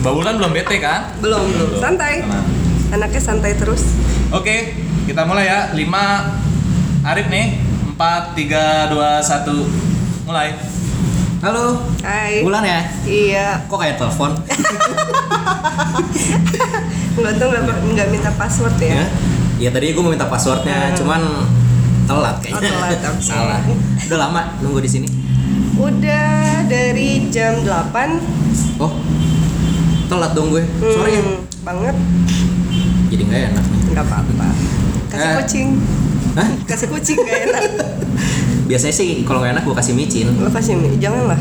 Mbak 0.00 0.12
Wulan 0.16 0.40
belum 0.40 0.56
bete 0.56 0.80
kan 0.80 1.12
belum 1.20 1.52
belum 1.52 1.68
santai 1.76 2.24
Tenang. 2.24 2.48
anaknya 2.96 3.20
santai 3.20 3.52
terus 3.60 3.92
Oke, 4.32 4.72
kita 5.04 5.28
mulai 5.28 5.44
ya. 5.44 5.76
5 5.76 7.04
Arif 7.04 7.28
nih. 7.28 7.60
4 7.92 8.32
3 8.32 8.88
2 8.88 9.20
1 9.20 10.24
mulai. 10.24 10.56
Halo. 11.42 11.74
Hai 12.00 12.38
Bulan 12.40 12.62
ya? 12.62 12.80
iya 13.02 13.46
Kok 13.66 13.74
kayak 13.76 13.98
telepon? 13.98 14.30
nggak 17.12 17.32
tuh 17.34 17.46
nggak 17.46 17.62
nggak 17.92 18.08
minta 18.08 18.30
password 18.32 18.72
ya 18.78 18.94
ya? 18.94 19.06
Ya 19.58 19.70
tadi 19.70 19.90
gue 19.90 19.98
mau 19.98 20.08
minta 20.08 20.26
passwordnya, 20.26 20.90
Hmm. 20.90 20.96
cuman 20.96 21.22
telat 22.04 22.36
kayaknya. 22.38 22.58
Oh, 22.58 22.62
telat, 22.64 22.98
oke. 23.04 23.22
Salah. 23.28 23.60
Udah 24.02 24.18
lama 24.20 24.40
nunggu 24.58 24.80
di 24.80 24.90
sini. 24.90 25.08
udah 25.74 26.30
dari 26.64 27.26
jam 27.28 27.58
8 27.60 28.22
Oh. 28.78 28.92
Telat 30.06 30.32
dong 30.32 30.50
gue. 30.50 30.62
Sorry 30.78 31.12
ya. 31.12 31.22
Hmm, 31.22 31.38
banget 31.62 31.96
Jadi 33.08 33.22
nggak 33.24 33.42
enak 33.50 33.64
nih. 33.64 33.80
nggak 33.90 34.04
apa-apa 34.04 34.46
kasih 35.08 35.26
Eh. 35.26 35.34
kucing 35.38 35.68
Hah? 36.32 36.48
kasih 36.64 36.88
kucing 36.88 37.18
gak 37.20 37.40
enak 37.46 37.62
Biasanya 38.64 38.94
sih 38.94 39.08
kalau 39.22 39.40
nggak 39.40 39.52
enak 39.52 39.64
gue 39.64 39.74
kasih 39.74 39.92
micin. 39.92 40.26
lo 40.32 40.48
kasih 40.48 40.74
mie 40.74 40.96
jangan 40.96 41.26
lah 41.28 41.40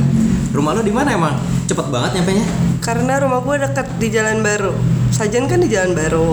Rumah 0.51 0.71
lu 0.73 0.81
di 0.81 0.91
mana 0.91 1.09
emang? 1.11 1.31
Cepet 1.63 1.87
banget 1.87 2.11
nyampe 2.15 2.31
nya? 2.33 2.45
karena 2.81 3.13
rumah 3.17 3.39
gue 3.39 3.61
deket 3.61 3.87
di 3.97 4.07
Jalan 4.09 4.41
Baru 4.41 4.73
Sajen 5.07 5.45
kan 5.45 5.57
di 5.57 5.69
Jalan 5.69 5.93
Baru 5.93 6.25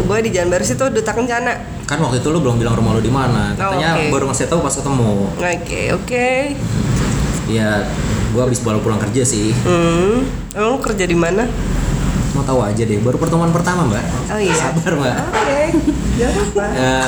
gue 0.00 0.18
di 0.20 0.30
Jalan 0.30 0.48
Baru 0.48 0.60
situ 0.60 0.84
Duta 0.86 1.10
Kencana 1.10 1.56
Kan 1.82 1.96
waktu 1.98 2.20
itu 2.20 2.28
lu 2.28 2.38
belum 2.38 2.56
bilang 2.56 2.72
rumah 2.72 2.92
lu 2.92 3.00
di 3.00 3.08
mana. 3.08 3.52
Katanya 3.52 3.88
Oh, 3.90 3.98
oke. 3.98 4.08
baru 4.10 4.24
ngasih 4.26 4.46
tahu 4.46 4.60
pas 4.60 4.72
ketemu. 4.72 5.10
oke 5.34 5.80
oke 5.94 6.28
Ya, 7.44 7.84
gue 8.30 8.40
habis 8.40 8.56
baru 8.58 8.80
pulang 8.80 8.96
kerja 8.98 9.20
sih. 9.22 9.52
hmm 9.58 10.16
lo 10.54 10.76
kerja 10.78 11.04
di 11.04 11.14
mana 11.14 11.44
Mau 12.32 12.42
tahu 12.42 12.60
aja 12.60 12.82
deh, 12.82 12.98
baru 12.98 13.14
pertemuan 13.14 13.48
pertama 13.48 13.86
mbak. 13.86 14.02
Oh, 14.26 14.36
iya. 14.36 14.50
Sabar 14.52 14.92
mbak. 14.92 15.16
oke 15.24 15.60
jangan 16.14 16.44
apa 16.44 16.64
Eh, 16.84 17.06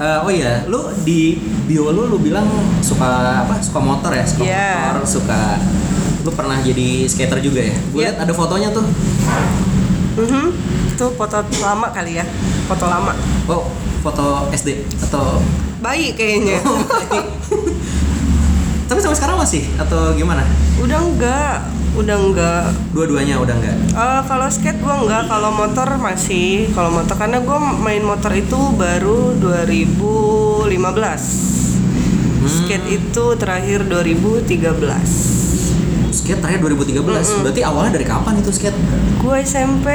Eh, 0.00 0.18
oh 0.18 0.32
iya, 0.32 0.64
lu 0.64 0.80
di 0.98 1.36
bio 1.68 1.92
lu 1.92 2.08
lu 2.08 2.16
bilang 2.18 2.48
suka 2.80 3.04
apa? 3.44 3.60
Suka 3.60 3.78
motor 3.78 4.08
ya, 4.10 4.24
suka 4.24 4.42
Iya. 4.42 4.68
motor, 4.88 5.04
suka 5.04 5.40
lu 6.20 6.30
pernah 6.30 6.56
jadi 6.58 7.04
skater 7.04 7.36
juga 7.38 7.60
ya? 7.62 7.76
Gue 7.86 8.00
Iya. 8.00 8.06
liat 8.08 8.16
ada 8.18 8.32
fotonya 8.32 8.68
tuh. 8.70 8.84
Mhm. 10.10 10.46
itu 10.90 11.06
foto 11.16 11.40
lama 11.58 11.88
kali 11.88 12.12
ya 12.12 12.24
foto 12.66 12.84
lama 12.84 13.16
Oh, 13.46 13.72
foto 14.00 14.52
SD 14.52 14.84
atau 15.00 15.40
bayi 15.80 16.12
kayaknya 16.12 16.60
Oh. 16.60 16.76
Tapi 18.84 18.98
sampai 18.98 19.16
sekarang 19.16 19.38
masih 19.38 19.64
atau 19.76 20.12
gimana? 20.12 20.44
udah 20.76 21.00
enggak 21.00 21.56
udah 22.00 22.16
enggak 22.16 22.64
Dua-duanya 22.90 23.38
udah 23.38 23.54
enggak? 23.54 23.76
Eh, 23.92 24.20
kalau 24.26 24.48
skate 24.50 24.80
gue 24.80 24.94
enggak, 25.06 25.28
kalau 25.30 25.50
motor 25.54 25.86
masih. 26.00 26.66
Kalau 26.74 26.90
motor 26.90 27.14
karena 27.14 27.38
gue 27.38 27.58
main 27.80 28.02
motor 28.02 28.32
itu 28.34 28.58
baru 28.74 29.36
2015. 29.38 30.66
Skate 32.50 32.86
itu 32.90 33.24
terakhir 33.38 33.86
2013. 33.86 34.66
Skate 36.10 36.40
terakhir 36.42 36.60
2013. 36.66 36.98
Berarti 37.46 37.62
awalnya 37.62 37.94
dari 38.00 38.06
kapan 38.08 38.42
itu 38.42 38.50
skate? 38.50 38.74
Gue 39.22 39.38
SMP 39.44 39.86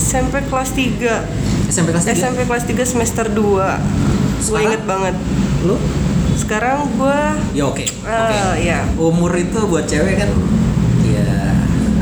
SMP 0.00 0.40
kelas 0.48 0.70
3. 0.74 1.68
SMP 1.68 1.92
kelas 1.92 2.06
3? 2.08 2.16
SMP 2.16 2.40
kelas 2.48 2.64
3 2.64 2.84
semester 2.88 3.26
2. 3.28 4.48
Gue 4.48 4.60
inget 4.64 4.82
banget. 4.84 5.14
Lu? 5.62 5.76
Sekarang 6.34 6.88
gue 6.96 7.20
Ya 7.54 7.68
oke. 7.68 7.84
Oke. 7.84 8.08
eh 8.08 8.54
ya 8.66 8.82
Umur 8.96 9.30
itu 9.36 9.62
buat 9.68 9.84
cewek 9.86 10.16
kan 10.18 10.30
ya 11.06 11.52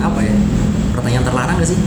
apa 0.00 0.21
ya? 0.23 0.33
Pertanyaan 0.97 1.19
terlarang 1.30 1.56
gak 1.56 1.70
sih? 1.70 1.78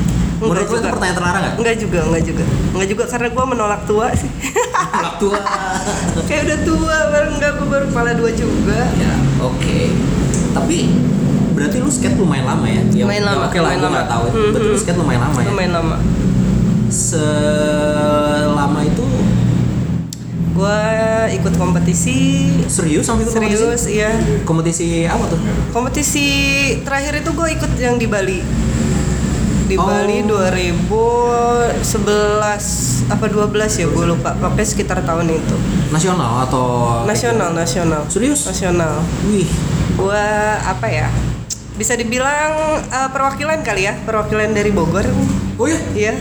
Menurut 0.43 0.67
lu 0.67 0.75
itu 0.75 0.89
pertanyaan 0.89 1.15
terlarang 1.15 1.41
gak? 1.41 1.55
Enggak 1.55 1.75
juga, 1.79 1.99
enggak 2.03 2.23
juga. 2.25 2.43
Enggak 2.73 2.87
juga 2.89 3.03
karena 3.07 3.27
gue 3.31 3.45
menolak 3.47 3.81
tua 3.85 4.07
sih. 4.11 4.29
Anak 4.73 5.15
tua. 5.17 5.39
Kayak 6.27 6.41
udah 6.43 6.59
tua, 6.63 6.97
baru 7.09 7.27
enggak 7.31 7.51
gue 7.55 7.67
baru 7.69 7.85
kepala 7.87 8.11
dua 8.13 8.31
juga. 8.33 8.79
ya, 8.95 9.13
oke. 9.39 9.79
Tapi 10.53 10.77
berarti 11.53 11.77
lu 11.79 11.87
skate 11.87 12.17
lumayan 12.17 12.49
lama 12.49 12.65
ya? 12.65 12.81
ya 12.91 13.03
Lumayan 13.05 13.23
ya 13.23 13.29
lama, 13.29 13.43
Oke 13.45 13.57
lah, 13.57 13.71
lumayan 13.71 13.77
gue 13.77 13.85
lama. 13.85 13.95
nggak 13.95 14.09
tahu. 14.09 14.25
Mhm. 14.27 14.51
Berarti 14.51 14.67
lu 14.67 14.77
skate 14.77 14.99
lumayan 14.99 15.21
lama 15.21 15.39
ya? 15.39 15.47
Lumayan 15.47 15.73
lama. 15.73 15.95
Selama 17.53 18.79
itu 18.83 19.05
Gue 20.53 20.79
ikut 21.33 21.53
kompetisi 21.57 22.45
serius 22.69 23.09
sampai 23.09 23.25
itu 23.25 23.33
serius, 23.33 23.89
iya. 23.89 24.13
kompetisi? 24.45 24.45
Kompetisi 24.45 25.09
apa 25.09 25.25
tuh? 25.25 25.39
Kompetisi 25.73 26.27
terakhir 26.85 27.25
itu 27.25 27.33
gue 27.33 27.47
ikut 27.57 27.71
yang 27.81 27.97
di 27.97 28.05
Bali. 28.05 28.37
Di 29.63 29.75
Oh. 29.75 29.83
Bali 29.83 30.19
2011 30.21 31.79
apa 33.07 33.25
12 33.25 33.47
ya 33.73 33.87
gue 33.87 34.05
lupa. 34.05 34.35
Pokoknya 34.35 34.65
sekitar 34.65 34.99
tahun 35.01 35.29
itu. 35.29 35.55
Nasional 35.89 36.43
atau 36.43 36.65
Nasional, 37.03 37.51
nasional. 37.51 38.03
Serius? 38.07 38.43
Nasional. 38.45 38.99
Wih, 39.25 39.47
Gue 39.93 40.25
apa 40.59 40.87
ya? 40.87 41.07
Bisa 41.73 41.93
dibilang 41.93 42.53
eh, 42.81 43.09
perwakilan 43.09 43.61
kali 43.61 43.85
ya, 43.85 43.93
perwakilan 43.99 44.51
dari 44.51 44.69
Bogor. 44.69 45.05
oh 45.55 45.65
ya? 45.65 45.79
Iya. 45.93 46.13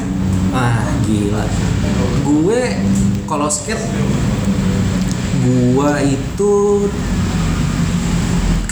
Ah 0.52 0.78
gila. 1.02 1.44
Gue 2.22 2.76
kalau 3.24 3.48
skate, 3.48 3.80
gue 5.40 5.92
itu 6.06 6.52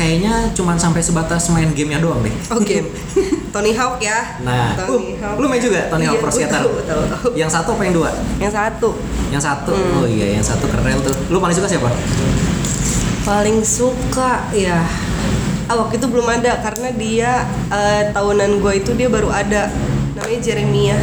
kayaknya 0.00 0.48
cuman 0.56 0.80
sampai 0.80 1.04
sebatas 1.04 1.52
main 1.52 1.68
gamenya 1.76 2.00
doang 2.00 2.24
deh. 2.24 2.32
Oke. 2.56 2.88
Tony 3.54 3.76
Hawk 3.76 4.00
ya. 4.00 4.40
Nah, 4.40 4.72
Tony 4.80 5.20
uh, 5.20 5.36
lu 5.36 5.44
main 5.44 5.60
juga 5.60 5.92
Tony 5.92 6.08
Hawk 6.08 6.16
Iya, 6.16 6.24
Pro 6.24 6.32
Skater? 6.32 6.60
tahu, 6.64 6.70
tahu. 6.88 7.28
Yang 7.36 7.50
satu 7.52 7.68
apa 7.76 7.82
yang 7.84 7.94
dua? 8.00 8.10
Yang 8.40 8.52
satu. 8.56 8.88
Yang 9.28 9.42
satu. 9.44 9.72
Hmm. 9.76 9.96
Oh 10.00 10.06
iya, 10.08 10.40
yang 10.40 10.44
satu 10.46 10.64
keren 10.72 10.96
tuh. 11.04 11.12
Lu 11.28 11.36
paling 11.36 11.52
suka 11.52 11.68
siapa? 11.68 11.92
Paling 13.28 13.60
suka 13.60 14.48
ya 14.56 14.80
ah, 15.68 15.76
waktu 15.76 16.00
itu 16.00 16.06
belum 16.08 16.26
ada 16.26 16.58
karena 16.64 16.88
dia 16.96 17.30
eh, 17.68 18.02
tahunan 18.10 18.58
gue 18.58 18.72
itu 18.80 18.90
dia 18.96 19.06
baru 19.06 19.28
ada 19.28 19.70
namanya 20.18 20.40
Jeremia 20.42 20.96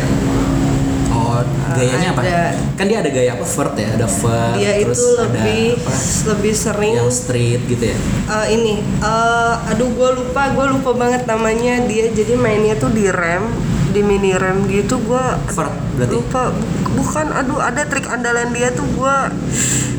Oh, 1.39 1.73
gayanya 1.73 2.09
apa? 2.09 2.21
ada. 2.21 2.41
Kan 2.73 2.85
dia 2.85 2.97
ada 2.97 3.09
gaya 3.09 3.31
apa? 3.31 3.45
Vert 3.45 3.73
ya, 3.75 3.87
ada 3.91 4.07
vert. 4.07 4.55
dia 4.55 4.71
terus 4.79 4.95
itu 4.95 5.05
ada 5.11 5.23
lebih 5.23 5.65
apa? 5.75 5.91
lebih 6.27 6.53
sering 6.53 6.93
Yang 6.95 7.13
street 7.15 7.61
gitu 7.67 7.83
ya. 7.85 7.97
eh, 8.27 8.47
ini 8.51 8.73
eh, 8.81 9.53
aduh 9.67 9.89
gue 9.89 10.09
lupa 10.15 10.41
gue 10.49 10.65
lupa 10.69 10.91
banget 10.93 11.23
namanya 11.25 11.83
dia 11.83 12.09
jadi 12.09 12.33
mainnya 12.35 12.73
tuh 12.75 12.89
di 12.89 13.07
rem 13.07 13.45
di 13.87 14.01
mini 14.01 14.33
rem 14.33 14.67
gitu 14.67 14.99
gue 14.99 15.25
Vert 15.47 15.73
berarti. 15.95 16.13
lupa 16.13 16.41
Bu- 16.51 16.75
bukan 16.97 17.27
aduh 17.31 17.59
ada 17.59 17.81
trik 17.83 18.05
andalan 18.05 18.49
dia 18.49 18.69
tuh 18.69 18.85
gue 18.85 19.15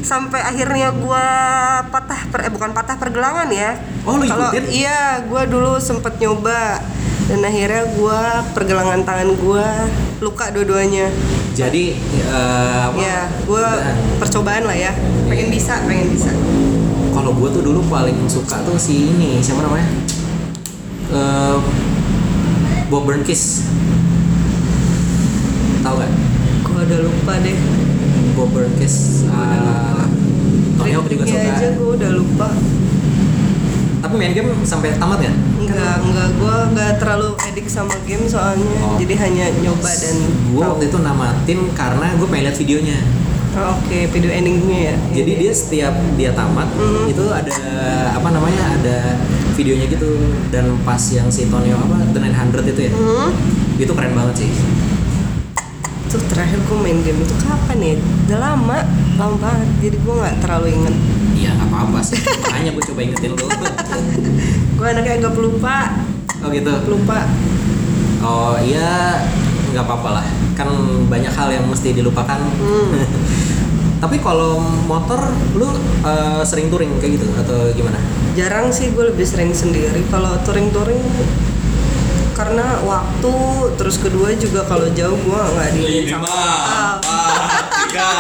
sampai 0.01 0.41
akhirnya 0.41 0.91
gue 0.91 1.27
patah 1.87 2.21
per, 2.27 2.43
eh 2.43 2.51
bukan 2.51 2.71
patah 2.71 2.97
pergelangan 2.97 3.49
ya 3.49 3.77
Oh, 4.03 4.17
lu 4.17 4.25
ikutin? 4.25 4.65
iya 4.69 5.01
gue 5.21 5.43
dulu 5.47 5.77
sempet 5.79 6.17
nyoba 6.17 6.81
dan 7.29 7.45
akhirnya 7.45 7.85
gue 7.93 8.21
pergelangan 8.57 9.05
tangan 9.05 9.29
gue 9.37 9.67
luka 10.19 10.49
dua-duanya 10.49 11.13
Jadi 11.53 11.93
eh, 12.25 12.81
apa? 12.89 12.97
ya 12.97 13.29
gue 13.45 13.65
percobaan 14.17 14.65
lah 14.65 14.73
ya 14.73 14.93
pengen 15.29 15.53
bisa 15.53 15.77
pengen 15.85 16.09
bisa 16.09 16.33
Kalau 17.13 17.35
gue 17.35 17.49
tuh 17.51 17.61
dulu 17.61 17.85
paling 17.87 18.17
suka 18.25 18.63
tuh 18.63 18.79
si 18.79 19.11
ini 19.11 19.43
siapa 19.43 19.61
namanya? 19.61 19.91
Eh, 21.11 21.57
Bob 22.89 23.05
Burnkiss. 23.05 23.69
Tahu 25.83 25.95
gak? 25.99 26.13
gue 26.63 26.81
udah 26.87 27.01
lupa 27.03 27.33
deh 27.43 27.59
Bob 28.33 28.49
Burnkiss. 28.55 29.27
ah, 29.29 30.07
Tony 30.79 30.95
Hawk 30.95 31.11
juga 31.11 31.25
suka. 31.27 31.51
aja 31.53 31.69
gue 31.75 31.89
udah 31.99 32.11
lupa 32.15 32.49
Tapi 34.09 34.17
main 34.17 34.33
game 34.33 34.49
sampai 34.65 34.97
tamat 34.97 35.21
kan? 35.21 35.37
Enggak, 35.61 36.01
enggak, 36.01 36.29
gue 36.33 36.57
enggak 36.73 36.93
terlalu 36.97 37.29
edik 37.45 37.69
sama 37.69 37.93
game 38.09 38.25
soalnya 38.25 38.65
Oh. 38.81 38.97
Jadi 38.97 39.13
hanya 39.15 39.53
nyoba 39.61 39.85
dan 39.93 40.17
Gue 40.49 40.65
waktu 40.65 40.89
itu 40.89 40.97
namatin 40.97 41.59
karena 41.77 42.17
gue 42.17 42.25
pengen 42.25 42.49
lihat 42.49 42.57
videonya. 42.57 42.97
Oh, 43.53 43.77
Oke, 43.77 44.09
video 44.09 44.31
endingnya 44.31 44.81
ya 44.87 44.95
Jadi 45.13 45.31
dia 45.37 45.53
setiap 45.53 45.93
dia 46.17 46.33
tamat 46.33 46.73
Mhm. 46.73 47.13
itu 47.13 47.25
ada 47.29 47.53
apa 48.13 48.29
namanya 48.31 48.65
ada 48.73 48.97
videonya 49.53 49.89
gitu 49.89 50.09
dan 50.49 50.73
pas 50.83 51.01
yang 51.11 51.29
si 51.29 51.45
Tony 51.45 51.69
Hawk 51.69 51.85
apa 51.85 52.09
The 52.09 52.21
900 52.25 52.65
itu 52.67 52.81
ya. 52.89 52.93
Hmm, 52.97 53.29
Itu 53.77 53.93
keren 53.93 54.17
banget 54.17 54.41
sih. 54.41 54.51
Tuh 56.09 56.23
terakhir 56.25 56.57
gue 56.59 56.79
main 56.81 56.97
game 57.05 57.21
itu 57.21 57.35
kapan 57.37 57.77
ya? 57.79 57.95
Udah 58.25 58.39
lama, 58.41 58.79
lama 59.17 59.37
banget 59.37 59.69
Jadi 59.85 59.97
gue 59.99 60.15
nggak 60.17 60.37
terlalu 60.41 60.67
inget 60.73 60.97
Iya 61.39 61.51
nggak 61.55 61.69
apa-apa 61.71 61.99
sih. 62.03 62.19
Makanya 62.19 62.71
gue 62.75 62.85
coba 62.91 63.01
ingetin 63.07 63.31
lu. 63.39 63.47
Gue 64.79 64.87
anaknya 64.91 65.15
agak 65.23 65.33
pelupa 65.39 65.77
Oh 66.43 66.49
gitu. 66.51 66.73
Pelupa 66.87 67.19
Oh 68.19 68.59
iya 68.59 69.23
nggak 69.71 69.85
apa-apa 69.87 70.09
lah. 70.19 70.27
Kan 70.59 70.69
banyak 71.07 71.31
hal 71.31 71.49
yang 71.55 71.67
mesti 71.71 71.95
dilupakan. 71.95 72.39
Tapi 74.03 74.17
kalau 74.23 74.63
motor 74.87 75.19
lu 75.55 75.71
eh, 76.03 76.43
sering 76.43 76.71
touring 76.71 76.99
kayak 76.99 77.19
gitu 77.19 77.27
atau 77.39 77.71
gimana? 77.75 77.99
Jarang 78.35 78.71
sih 78.75 78.91
gue 78.91 79.11
lebih 79.11 79.27
sering 79.27 79.55
sendiri. 79.55 80.03
Kalau 80.11 80.39
touring-touring 80.43 81.03
karena 82.39 82.79
waktu 82.87 83.35
terus 83.75 83.99
kedua 83.99 84.31
juga 84.39 84.63
kalau 84.63 84.87
jauh 84.95 85.19
gue 85.19 85.41
nggak 85.43 85.71
di 85.75 86.07
tiga 87.99 88.11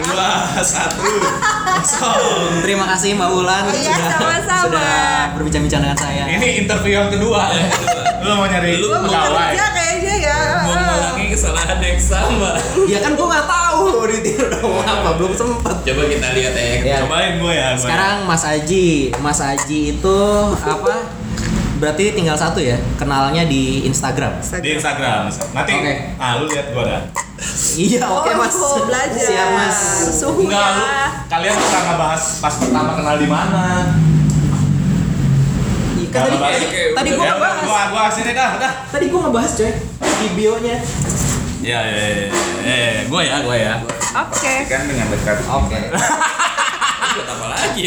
dua 0.00 0.30
satu 0.62 1.02
kosong 1.74 2.20
Terima 2.60 2.84
kasih 2.88 3.14
Mbak 3.14 3.30
Wulan 3.30 3.62
Oh 3.64 3.72
iya, 3.72 3.92
sudah 3.92 4.08
sama-sama. 4.10 4.62
sudah 4.64 4.94
berbincang-bincang 5.34 5.80
dengan 5.82 5.98
saya. 5.98 6.24
ini 6.28 6.48
interview 6.58 6.92
yang 6.96 7.10
kedua 7.10 7.42
lu 8.16 8.30
mau 8.32 8.46
nyari 8.46 8.78
Lu 8.78 8.88
mau 8.88 9.04
pegawai 9.04 9.52
kerja 9.52 9.66
kayaknya 9.70 10.14
ya 10.18 10.38
Mau 10.62 10.72
mengulangi 10.72 11.26
kesalahan 11.28 11.78
yang 11.78 12.00
sama. 12.00 12.50
Ya 12.86 12.98
kan 12.98 13.12
gua 13.12 13.26
nggak 13.28 13.46
tahu 13.46 13.84
ditiru 14.10 14.46
dong 14.50 14.80
apa 14.80 15.10
belum 15.14 15.32
sempet. 15.34 15.76
Coba 15.84 16.02
kita 16.06 16.28
lihat 16.32 16.54
ya. 16.54 16.64
Ya. 16.80 16.96
cobain 17.04 17.34
gue 17.36 17.52
ya. 17.52 17.68
Sekarang 17.74 18.24
Mas 18.24 18.40
Aji, 18.42 18.88
Mas 19.18 19.38
Aji 19.38 19.80
itu 19.92 20.18
apa? 20.56 20.94
Berarti 21.74 22.14
tinggal 22.14 22.32
satu 22.34 22.56
ya, 22.58 22.80
kenalnya 22.96 23.44
di 23.44 23.84
Instagram. 23.84 24.40
di 24.40 24.70
Instagram 24.72 25.28
nanti 25.52 25.72
Oke. 25.74 25.92
ah 26.16 26.38
lu 26.38 26.46
lihat 26.46 26.70
gue 26.70 26.80
dah 26.82 27.02
Iya, 27.74 28.00
oke 28.04 28.30
Oh, 28.30 28.36
Mas. 28.36 28.54
belajar. 28.82 29.18
Siap 29.20 29.48
Mas. 29.52 29.78
Suhu 30.14 30.40
Enggak, 30.42 30.68
lu 30.70 30.82
ya. 30.82 31.06
kalian 31.26 31.54
bisa 31.54 31.78
ngebahas 31.82 32.22
pas 32.38 32.54
pertama 32.54 32.90
kenal 32.94 33.16
di 33.16 33.26
mana 33.26 33.64
Iya, 35.94 36.08
kan 36.08 36.20
tadi, 36.22 36.36
Nggak 36.36 36.50
ngebahas. 36.50 36.94
tadi 36.94 37.08
gua 37.10 37.20
ya, 37.20 37.32
ngebahas. 37.32 37.64
gua 37.64 37.82
gua 37.90 38.02
sini 38.08 38.30
dah 38.32 38.50
dah 38.56 38.72
Tadi 38.88 39.04
gua 39.08 39.20
ngebahas 39.24 39.52
coy 39.54 39.72
di 40.14 40.28
bio-nya. 40.32 40.76
ya 41.60 41.80
ya 41.80 42.04
ya, 42.06 42.28
ya 42.62 43.02
gue 43.04 43.22
ya 43.22 43.36
gue 43.40 43.56
ya 43.58 43.74
Oke. 44.14 44.54
Kan 44.64 44.84
dengan 44.84 45.06
dekat. 45.08 45.38
Oke. 45.44 45.78
Buat 47.14 47.28
apa 47.28 47.46
lagi? 47.48 47.86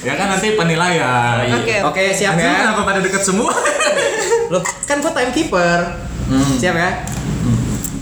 ya 0.00 0.12
kan 0.14 0.26
nanti 0.28 0.52
penilaian 0.52 1.48
Oke. 1.54 1.76
Oke, 1.82 2.04
siap 2.10 2.34
Anjing, 2.34 2.44
ya. 2.44 2.60
kenapa 2.66 2.82
pada 2.84 3.00
deket 3.00 3.22
semua 3.22 3.48
Loh, 4.46 4.60
kan 4.84 4.98
gua 4.98 5.10
timekeeper. 5.10 5.78
Siap 6.54 6.74
ya? 6.74 6.90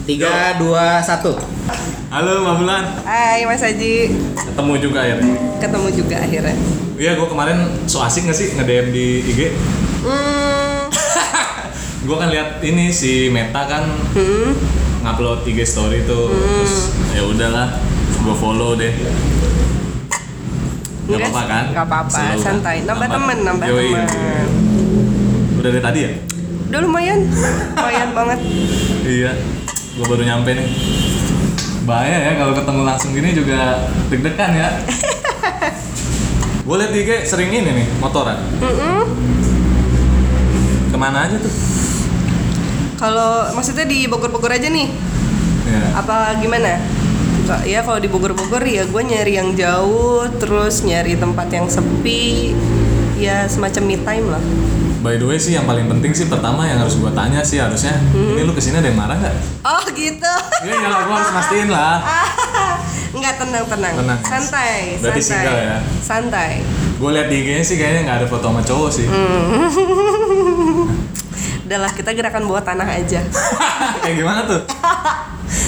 Tiga, 0.03 0.59
dua, 0.59 0.99
satu. 0.99 1.39
halo 2.11 2.43
Mbak 2.43 2.55
Bulan 2.59 2.85
Hai 3.07 3.47
Mas 3.47 3.63
Haji. 3.63 4.11
ketemu 4.35 4.73
juga 4.83 4.99
akhirnya 4.99 5.37
Ketemu 5.63 5.89
juga 5.95 6.17
akhirnya. 6.19 6.57
Iya, 6.99 7.15
gue 7.15 7.29
kemarin 7.31 7.59
so 7.87 8.03
asik 8.03 8.27
gak 8.27 8.35
sih 8.35 8.51
nge-DM 8.59 8.91
di 8.91 9.07
IG? 9.31 9.41
Hmm. 10.03 10.91
Gue 12.07 12.17
kan 12.19 12.35
lihat 12.35 12.59
ini 12.67 12.91
si 12.91 13.31
Meta 13.31 13.63
kan 13.71 13.87
hmm. 14.19 14.51
ngupload 15.07 15.47
IG 15.47 15.63
story 15.63 16.03
tuh, 16.03 16.35
terus 16.35 16.91
ya 17.15 17.23
udahlah, 17.23 17.79
gue 18.27 18.35
follow 18.35 18.75
deh. 18.75 18.91
Gak 18.91 19.07
Enggak 21.07 21.31
apa-apa 21.31 21.43
kan? 21.47 21.65
nggak 21.71 21.87
apa-apa, 21.87 22.19
kan? 22.19 22.39
santai. 22.43 22.77
Nambah 22.83 23.07
temen, 23.07 23.39
nambah 23.47 23.67
Yoi. 23.71 23.87
temen. 23.95 24.07
Udah 25.63 25.71
dari 25.71 25.83
tadi 25.83 25.99
ya? 26.03 26.11
Udah 26.75 26.81
lumayan, 26.87 27.19
lumayan 27.79 28.11
banget. 28.15 28.39
Iya, 29.03 29.31
gue 29.93 30.07
baru 30.09 30.23
nyampe 30.25 30.51
nih. 30.57 30.69
Bahaya 31.83 32.19
ya 32.31 32.33
kalau 32.39 32.55
ketemu 32.55 32.81
langsung 32.87 33.11
gini 33.13 33.35
juga 33.35 33.91
deg-degan 34.09 34.53
ya. 34.55 34.69
gue 36.67 36.77
liat 36.79 36.93
IG 36.95 37.11
sering 37.27 37.51
ini 37.51 37.71
nih, 37.75 37.87
motoran. 37.99 38.39
Mm-mm. 38.63 39.03
Ke 40.89 40.97
mana 40.97 41.27
aja 41.27 41.37
tuh? 41.37 41.53
Kalau 42.97 43.51
maksudnya 43.53 43.83
di 43.83 44.07
Bogor-Bogor 44.07 44.55
aja 44.55 44.71
nih, 44.71 44.89
Ya. 45.63 45.83
apa 45.95 46.39
gimana? 46.39 46.79
Ya 47.67 47.83
kalau 47.83 47.99
di 47.99 48.07
Bogor-Bogor 48.07 48.63
ya 48.63 48.87
gue 48.87 49.03
nyari 49.03 49.35
yang 49.37 49.55
jauh, 49.59 50.23
terus 50.39 50.87
nyari 50.87 51.19
tempat 51.19 51.51
yang 51.51 51.67
sepi, 51.67 52.55
ya 53.19 53.51
semacam 53.51 53.83
me 53.83 53.97
time 53.99 54.27
lah. 54.31 54.43
By 55.03 55.19
the 55.19 55.27
way 55.27 55.35
sih 55.35 55.51
yang 55.51 55.67
paling 55.67 55.91
penting 55.91 56.15
sih 56.15 56.25
pertama 56.25 56.63
yang 56.63 56.79
harus 56.79 56.95
gue 56.95 57.11
tanya 57.11 57.43
sih 57.43 57.59
harusnya 57.59 57.91
Hmm. 58.15 58.33
ini 58.33 58.41
lu 58.43 58.51
ke 58.51 58.63
sini 58.63 58.79
ada 58.79 58.87
yang 58.87 58.95
marah 58.95 59.19
nggak? 59.19 59.35
Oh 59.61 59.83
gitu. 59.91 60.33
Iya 60.63 60.75
ya 60.79 60.89
gue 61.03 61.13
harus 61.13 61.31
mastiin 61.33 61.69
lah. 61.69 61.99
Enggak 63.13 63.35
tenang 63.37 63.65
tenang. 63.67 63.93
Tenang. 63.99 64.19
Santai, 64.23 64.97
Berarti 64.97 65.21
santai. 65.21 65.43
single 65.43 65.59
ya? 65.61 65.77
Santai. 66.01 66.51
Gue 66.97 67.11
liat 67.11 67.27
di 67.27 67.35
IG-nya 67.37 67.61
sih 67.61 67.77
kayaknya 67.77 68.01
nggak 68.07 68.17
ada 68.23 68.27
foto 68.27 68.47
sama 68.47 68.61
cowok 68.63 68.89
sih. 68.89 69.07
Udahlah 71.63 71.91
kita 71.91 72.11
gerakan 72.13 72.43
bawah 72.47 72.63
tanah 72.63 72.87
aja. 72.87 73.21
Kayak 74.03 74.15
gimana 74.17 74.41
tuh? 74.47 74.61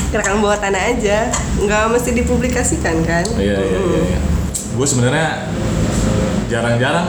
gerakan 0.09 0.39
bawah 0.39 0.57
tanah 0.57 0.81
aja. 0.95 1.27
Nggak 1.59 1.81
mesti 1.91 2.11
dipublikasikan 2.15 3.03
kan? 3.03 3.25
Oh, 3.29 3.43
iya 3.43 3.59
iya 3.59 3.79
iya. 3.83 4.01
iya. 4.09 4.19
Gue 4.73 4.87
sebenarnya 4.87 5.51
jarang-jarang 6.47 7.09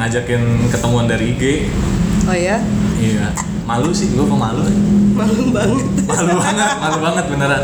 ngajakin 0.00 0.40
ketemuan 0.72 1.04
dari 1.04 1.36
IG. 1.36 1.68
Oh 2.24 2.32
ya, 2.32 2.56
Iya. 2.96 3.28
Malu 3.64 3.92
sih, 3.92 4.10
gue 4.10 4.24
pemalu. 4.24 4.64
malu 5.14 5.52
banget. 5.52 5.84
Malu 6.10 6.32
banget, 6.34 6.70
malu 6.80 6.98
banget 6.98 7.24
beneran. 7.28 7.62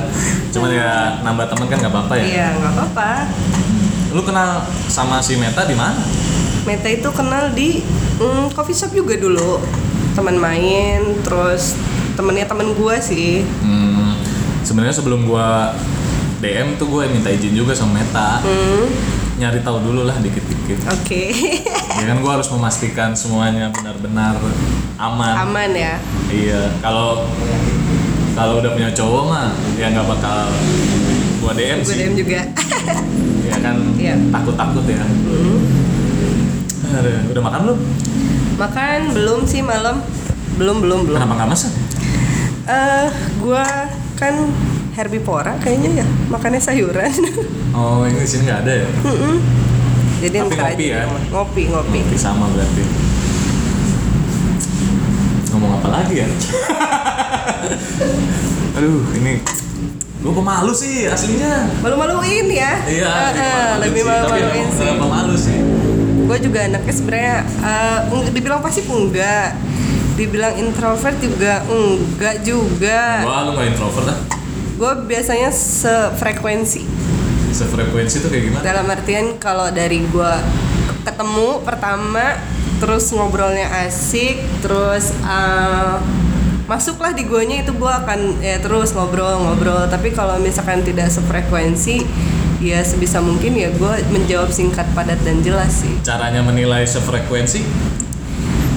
Cuman 0.52 0.70
ya 0.70 0.90
nambah 1.20 1.48
temen 1.48 1.66
kan 1.66 1.76
nggak 1.80 1.92
apa-apa 1.92 2.14
ya. 2.14 2.24
Iya 2.24 2.46
nggak 2.54 2.72
apa-apa. 2.76 3.10
Lu 4.12 4.22
kenal 4.22 4.60
sama 4.86 5.18
si 5.18 5.34
Meta 5.34 5.64
di 5.64 5.72
mana? 5.72 5.98
Meta 6.62 6.86
itu 6.86 7.08
kenal 7.10 7.50
di 7.50 7.80
mm, 8.16 8.52
coffee 8.52 8.76
shop 8.76 8.92
juga 8.92 9.16
dulu. 9.16 9.58
Teman 10.12 10.36
main, 10.36 11.00
terus 11.20 11.74
temennya 12.14 12.46
temen 12.46 12.72
gua 12.72 13.00
sih. 13.00 13.42
Hmm, 13.60 14.14
sebenarnya 14.62 14.94
sebelum 14.94 15.24
gua 15.24 15.72
DM 16.38 16.76
tuh 16.76 16.86
gue 16.86 17.08
minta 17.08 17.32
izin 17.32 17.56
juga 17.56 17.72
sama 17.72 17.98
Meta. 17.98 18.44
Hmm, 18.44 18.84
Nyari 19.36 19.60
tahu 19.60 19.80
dulu 19.82 20.04
lah 20.04 20.16
dikit-dikit. 20.66 20.90
oke. 20.90 21.22
ya 21.94 22.04
kan 22.04 22.16
gua 22.18 22.32
harus 22.34 22.48
memastikan 22.50 23.10
semuanya 23.14 23.70
benar-benar 23.70 24.34
aman. 24.98 25.34
Aman 25.40 25.70
ya. 25.72 25.94
Iya, 26.26 26.74
kalau 26.82 27.30
kalau 28.34 28.58
udah 28.60 28.70
punya 28.70 28.90
cowok 28.90 29.22
mah 29.26 29.48
ya 29.78 29.86
nggak 29.88 30.06
bakal 30.06 30.50
gua 31.38 31.52
DM 31.54 31.80
Gue 31.80 31.86
sih. 31.86 31.96
DM 31.96 32.14
juga. 32.16 32.40
Ya 33.46 33.56
kan 33.62 33.78
Iya. 33.94 34.18
takut-takut 34.28 34.84
ya. 34.84 34.98
Aduh, 36.88 37.18
udah 37.30 37.42
makan 37.42 37.60
belum? 37.62 37.78
Makan 38.56 39.00
belum 39.12 39.40
sih 39.44 39.62
malam? 39.62 40.02
Belum 40.56 40.82
belum 40.82 41.06
belum. 41.06 41.18
Kenapa 41.20 41.34
nggak 41.36 41.50
masak? 41.50 41.72
Eh, 42.66 43.06
gua 43.38 43.62
kan 44.16 44.34
herbivora 44.96 45.54
kayaknya 45.60 46.02
ya, 46.02 46.06
makannya 46.26 46.58
sayuran. 46.58 47.12
Oh, 47.70 48.08
ini 48.08 48.16
di 48.16 48.24
sini 48.24 48.48
nggak 48.48 48.60
ada 48.64 48.72
ya? 48.80 48.88
Mm-mm. 49.04 49.36
Jadi 50.16 50.32
Tapi 50.34 50.48
ntar 50.48 50.58
ngopi 50.66 50.84
aja. 50.86 50.96
ya? 50.96 51.02
Ngopi 51.28 51.62
ngopi. 51.66 51.98
Ngopi 52.00 52.16
sama 52.16 52.48
berarti. 52.48 52.82
Ngomong 55.48 55.72
apa 55.74 55.88
lagi 55.90 56.14
ya? 56.16 56.26
Aduh, 58.76 59.00
ini 59.14 59.40
gue 60.16 60.32
pemalu 60.34 60.72
sih 60.72 61.06
aslinya. 61.06 61.68
Malu-maluin 61.80 62.46
ya. 62.48 62.82
Iya, 62.82 63.06
Eh, 63.06 63.30
eh, 63.36 63.70
malu 63.70 63.80
lebih 63.80 63.96
sih. 63.96 64.04
Tapi 64.04 64.18
malu-maluin 64.18 64.58
emang 64.58 64.68
sih. 64.68 64.78
kenapa 64.82 65.06
malu 65.06 65.34
sih. 65.34 65.58
Gue 66.26 66.38
juga 66.40 66.58
anaknya 66.60 66.92
sebenarnya 66.92 67.36
eh, 67.62 67.98
eng- 68.10 68.32
dibilang 68.32 68.60
pasti 68.60 68.80
enggak. 68.82 69.48
Dibilang 70.16 70.54
introvert 70.56 71.16
juga 71.20 71.60
enggak 71.62 72.36
juga. 72.42 73.00
Wah, 73.22 73.44
lu 73.44 73.50
nggak 73.52 73.66
introvert 73.70 74.06
ah? 74.08 74.18
Gue 74.74 74.92
biasanya 75.06 75.48
sefrekuensi. 75.48 76.82
Sefrekuensi 77.56 78.20
tuh 78.20 78.28
kayak 78.28 78.44
gimana? 78.52 78.62
Dalam 78.62 78.86
artian 78.92 79.40
kalau 79.40 79.72
dari 79.72 80.04
gue 80.04 80.32
ketemu 81.08 81.64
pertama, 81.64 82.36
terus 82.76 83.08
ngobrolnya 83.16 83.88
asik, 83.88 84.36
terus 84.60 85.16
eh, 85.24 85.96
masuklah 86.68 87.16
di 87.16 87.24
guanya 87.24 87.64
itu 87.64 87.72
gue 87.72 87.88
akan 87.88 88.44
ya 88.44 88.60
terus 88.60 88.92
ngobrol-ngobrol. 88.92 89.88
Tapi 89.88 90.12
kalau 90.12 90.36
misalkan 90.36 90.84
tidak 90.84 91.08
sefrekuensi, 91.08 92.04
ya 92.60 92.84
sebisa 92.84 93.24
mungkin 93.24 93.56
ya 93.56 93.72
gue 93.72 93.92
menjawab 94.12 94.52
singkat, 94.52 94.84
padat 94.92 95.16
dan 95.24 95.40
jelas 95.40 95.80
sih. 95.80 95.94
Caranya 96.04 96.44
menilai 96.44 96.84
sefrekuensi? 96.84 97.64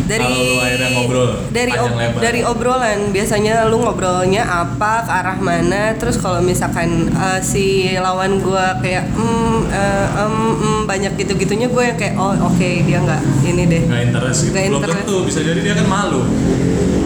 Dari 0.09 0.25
akhirnya 0.57 0.89
ngobrol 0.91 1.29
dari 1.49 1.69
ob- 1.71 1.93
lebar. 1.93 2.19
dari 2.19 2.41
obrolan 2.41 2.99
biasanya 3.09 3.69
lu 3.69 3.77
ngobrolnya 3.79 4.41
apa 4.41 5.05
ke 5.05 5.11
arah 5.13 5.37
mana 5.37 5.93
terus 5.93 6.17
kalau 6.17 6.41
misalkan 6.41 6.89
eh, 7.07 7.39
si 7.39 7.65
lawan 7.93 8.41
gua 8.41 8.73
kayak 8.79 9.05
mm, 9.13 9.69
eh, 9.69 10.07
em, 10.17 10.33
mm, 10.57 10.79
banyak 10.83 11.13
gitu 11.15 11.37
gitunya 11.37 11.69
gue 11.69 11.83
yang 11.83 11.93
kayak 11.95 12.17
oh 12.17 12.33
oke 12.41 12.57
dia 12.81 12.97
nggak 12.97 13.21
ini 13.45 13.63
deh 13.63 13.83
Nggak 13.85 14.01
interest 14.03 14.39
gitu. 14.41 14.51
Nggak 14.51 14.65
Belum 14.65 14.81
interest. 14.81 14.99
tentu, 14.99 15.15
bisa 15.23 15.39
jadi 15.39 15.59
dia 15.61 15.73
kan 15.77 15.85
malu. 15.85 16.21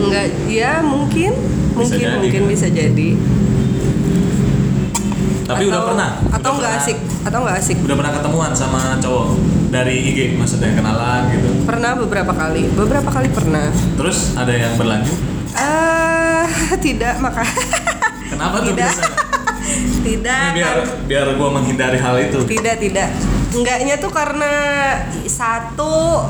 nggak 0.03 0.25
ya 0.47 0.71
mungkin 0.79 1.31
mungkin 1.73 1.99
jadi, 1.99 2.15
mungkin 2.15 2.41
kan? 2.41 2.49
bisa 2.49 2.67
jadi 2.67 3.09
Tapi 5.43 5.63
udah 5.65 5.81
pernah? 5.83 6.09
Atau 6.29 6.51
nggak 6.55 6.73
asik? 6.77 6.97
Atau 7.21 7.39
nggak 7.43 7.57
asik? 7.57 7.77
Udah 7.83 7.95
pernah 7.95 8.13
ketemuan 8.13 8.51
sama 8.53 8.95
cowok 8.97 9.27
dari 9.73 10.05
IG 10.05 10.37
maksudnya 10.37 10.69
kenalan 10.71 11.33
gitu. 11.33 11.49
Pernah 11.65 11.97
beberapa 11.97 12.29
kali. 12.31 12.69
Beberapa 12.69 13.09
kali 13.09 13.27
pernah. 13.27 13.73
Terus 13.97 14.37
ada 14.37 14.53
yang 14.53 14.77
berlanjut. 14.77 15.17
Eh, 15.53 16.45
tidak 16.79 17.17
maka 17.17 17.41
Kenapa 18.31 18.61
tuh 18.61 18.71
Tidak. 18.71 18.77
biasanya? 18.79 19.17
tidak 20.05 20.43
Ini 20.43 20.55
biar 20.55 20.75
kan- 20.75 20.89
biar 21.05 21.27
gua 21.33 21.49
menghindari 21.51 21.97
hal 21.97 22.15
itu. 22.19 22.39
tidak 22.45 22.77
tidak 22.77 23.09
enggaknya 23.51 23.95
tuh 23.95 24.09
karena 24.09 24.51
satu 25.23 26.25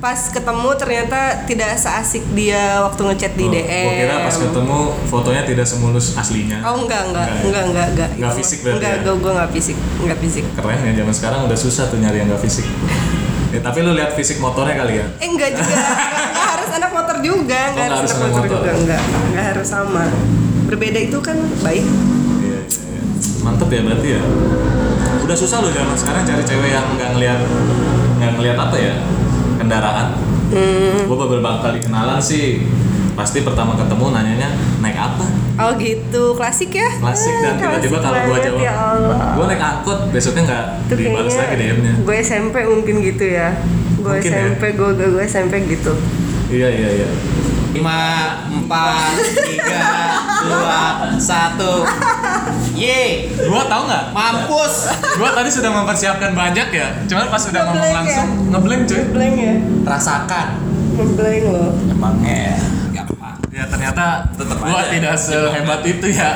pas 0.00 0.16
ketemu 0.26 0.68
ternyata 0.74 1.20
tidak 1.44 1.76
seasik 1.76 2.24
dia 2.32 2.80
waktu 2.80 3.00
ngechat 3.04 3.32
di 3.34 3.44
Oh, 3.44 3.52
DM. 3.52 3.68
Gua 3.84 3.92
kira 3.94 4.16
pas 4.22 4.32
ketemu 4.34 4.78
fotonya 5.06 5.42
tidak 5.44 5.66
semulus 5.66 6.16
aslinya. 6.16 6.64
Oh 6.64 6.80
enggak 6.80 7.04
enggak 7.06 7.26
Enggak 7.26 7.36
ya? 7.36 7.44
enggak 7.44 7.64
enggak 7.66 7.86
enggak. 7.86 8.08
Enggak 8.16 8.32
fisik 8.34 8.58
berarti 8.60 8.76
Enggak, 8.78 8.90
ya? 8.90 9.02
gue 9.02 9.14
gue 9.14 9.30
enggak 9.30 9.50
fisik, 9.52 9.76
enggak 10.00 10.18
fisik. 10.18 10.44
Keren 10.50 10.78
ya 10.80 10.92
zaman 10.94 11.14
sekarang 11.14 11.40
udah 11.44 11.58
susah 11.58 11.84
tuh 11.86 11.98
nyari 12.00 12.16
yang 12.16 12.28
gak 12.28 12.40
fisik. 12.40 12.64
Ya, 13.50 13.60
tapi 13.66 13.78
lu 13.80 13.92
lihat 13.92 14.10
fisik 14.14 14.36
motornya 14.38 14.72
kali 14.74 14.94
ya. 14.96 15.06
Eh 15.16 15.28
enggak 15.28 15.50
juga, 15.52 15.68
enggak, 15.68 15.96
enggak 16.32 16.48
harus 16.50 16.70
anak 16.72 16.90
motor 16.90 17.16
juga, 17.20 17.60
enggak 17.66 17.84
Oh, 17.84 17.84
harus 17.86 18.00
harus 18.00 18.10
anak 18.10 18.24
motor, 18.26 18.40
motor. 18.40 18.56
juga, 18.56 18.72
enggak, 18.74 19.00
enggak 19.26 19.44
harus 19.52 19.66
sama. 19.68 20.04
Berbeda 20.64 20.98
itu 20.98 21.18
kan 21.20 21.36
baik. 21.60 21.84
Iya, 21.84 21.92
iya, 22.40 22.60
iya. 22.88 23.02
Mantep 23.42 23.68
ya 23.68 23.80
berarti 23.82 24.08
ya. 24.10 24.20
Udah 25.20 25.36
susah 25.36 25.60
loh 25.60 25.68
zaman 25.68 25.92
sekarang 25.94 26.24
cari 26.24 26.42
cewek 26.42 26.70
yang 26.70 26.86
nggak 26.90 27.10
ngeliat 27.12 27.38
nggak 28.16 28.32
ngeliat 28.34 28.56
apa 28.58 28.76
ya 28.76 28.92
kendaraan. 29.70 30.18
Hmm. 30.50 31.06
Gue 31.06 31.14
beberapa 31.14 31.62
kali 31.62 31.78
kenalan 31.78 32.18
sih 32.18 32.66
pasti 33.14 33.46
pertama 33.46 33.78
ketemu 33.78 34.10
nanyanya 34.10 34.50
naik 34.82 34.98
apa? 34.98 35.22
Oh 35.62 35.70
gitu, 35.78 36.34
klasik 36.34 36.74
ya? 36.74 36.90
Klasik 36.98 37.30
dan 37.38 37.54
Ah, 37.54 37.78
tiba-tiba 37.78 38.02
klasik 38.02 38.02
kalau 38.02 38.20
gue 38.26 38.38
jawab, 38.42 38.58
ya 38.58 38.72
gue 39.30 39.44
naik 39.46 39.62
angkot 39.62 39.98
besoknya 40.10 40.42
nggak 40.50 40.64
dibalas 40.90 41.34
lagi 41.38 41.54
DM-nya. 41.54 41.94
gue 42.02 42.16
SMP 42.18 42.56
mungkin 42.66 42.94
gitu 42.98 43.24
ya. 43.30 43.54
Gue 44.00 44.18
ya. 44.18 44.26
SMP, 44.26 44.74
gue, 44.74 44.90
gue 44.98 45.08
gue 45.14 45.22
SMP 45.22 45.54
gitu. 45.70 45.94
Iya 46.50 46.66
iya 46.66 46.88
iya. 47.04 47.08
Lima 47.70 47.98
empat 48.46 49.14
tiga 49.44 49.86
dua 50.42 50.82
satu 51.16 51.86
ye 52.74 53.30
Gue 53.30 53.62
tau 53.66 53.82
nggak? 53.84 54.04
mampus 54.10 54.74
Gue 55.14 55.30
tadi 55.30 55.48
sudah 55.48 55.70
mempersiapkan 55.70 56.32
banyak 56.32 56.68
ya. 56.70 56.86
Cuman 57.04 57.26
pas 57.28 57.42
udah 57.42 57.62
ngomong 57.64 57.92
langsung 57.94 58.28
ngeblank 58.48 58.82
cuy. 58.84 58.98
Ngeblank 59.00 59.34
ya? 59.36 59.54
rasakan 59.84 60.46
Ngeblank 60.92 61.42
loh. 61.46 61.70
emangnya 61.86 62.56
gampang 62.90 63.36
Ya 63.50 63.64
ternyata 63.66 64.04
Tetep 64.32 64.56
gue 64.56 64.70
aja. 64.72 64.88
tidak 64.88 65.14
sehebat 65.16 65.80
itu 65.84 66.06
ya. 66.10 66.30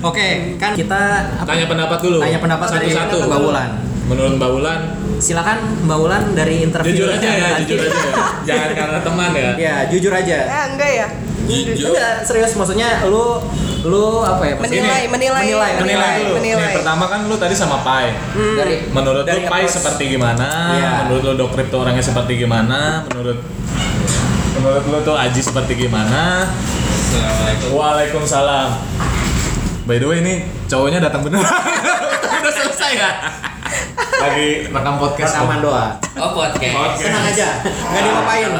oke 0.00 0.28
kan 0.56 0.72
kita 0.72 1.00
apa? 1.36 1.46
Tanya 1.46 1.66
pendapat 1.66 1.98
dulu. 2.00 2.18
Tanya 2.18 2.38
pendapat 2.38 2.66
dari 2.70 2.88
Satu-satu. 2.88 3.16
Mbak 3.28 3.40
Wulan. 3.40 3.70
Menurut 4.06 4.32
Mbak 4.38 4.50
Wulan, 4.50 4.80
silakan 5.20 5.58
Mbak 5.84 5.98
Wulan 5.98 6.24
dari 6.32 6.64
interview 6.64 6.96
jujur 6.96 7.12
aja 7.12 7.28
ya, 7.30 7.48
jujur 7.60 7.78
aja 7.78 8.00
ya. 8.00 8.14
Jangan 8.42 8.70
karena 8.74 8.98
teman 9.00 9.30
ya. 9.30 9.50
ya 9.54 9.74
jujur 9.86 10.10
aja 10.10 10.36
Eh 10.40 10.64
enggak 10.70 10.90
ya? 10.90 11.06
Jujur. 11.46 11.90
enggak 11.90 12.14
serius 12.22 12.52
maksudnya 12.54 13.04
lu 13.04 13.38
lu 13.80 14.04
apa 14.20 14.44
ya 14.44 14.54
Menilai, 14.56 15.02
menilai, 15.06 15.40
menilai, 15.46 15.70
Menilai 15.78 16.14
dulu. 16.20 16.32
menilai. 16.36 16.64
Nih, 16.66 16.76
pertama 16.76 17.04
kan 17.06 17.20
lu 17.24 17.36
tadi 17.36 17.54
sama 17.54 17.80
Pai. 17.80 18.12
dari 18.32 18.84
Menurut 18.88 19.24
dari 19.24 19.40
lu 19.40 19.48
Pai 19.48 19.64
approach. 19.64 19.72
seperti 19.72 20.02
gimana? 20.10 20.48
Iya. 20.72 20.90
Menurut 21.04 21.22
lu 21.22 21.32
Dok 21.36 21.50
Crypto 21.52 21.76
orangnya 21.78 22.02
seperti 22.02 22.32
gimana? 22.36 23.04
Menurut 23.06 23.38
Menurut 24.52 24.84
lu 24.84 24.98
tuh 25.00 25.16
Aji 25.16 25.40
seperti 25.40 25.72
gimana? 25.78 26.44
Waalaikumsalam. 27.70 28.68
By 29.82 29.96
the 29.96 30.06
way 30.06 30.20
ini 30.20 30.34
cowoknya 30.66 31.00
datang 31.00 31.24
bener. 31.24 31.40
Udah 32.38 32.52
selesai 32.52 32.92
ya? 32.94 33.10
Lagi 34.00 34.48
rekam 34.68 34.94
podcast. 34.96 35.32
rekaman 35.36 35.60
doa 35.60 35.86
Oh 36.16 36.30
podcast. 36.32 37.00
tenang 37.00 37.24
aja 37.24 37.48
nggak 37.64 38.02
diapain 38.02 38.50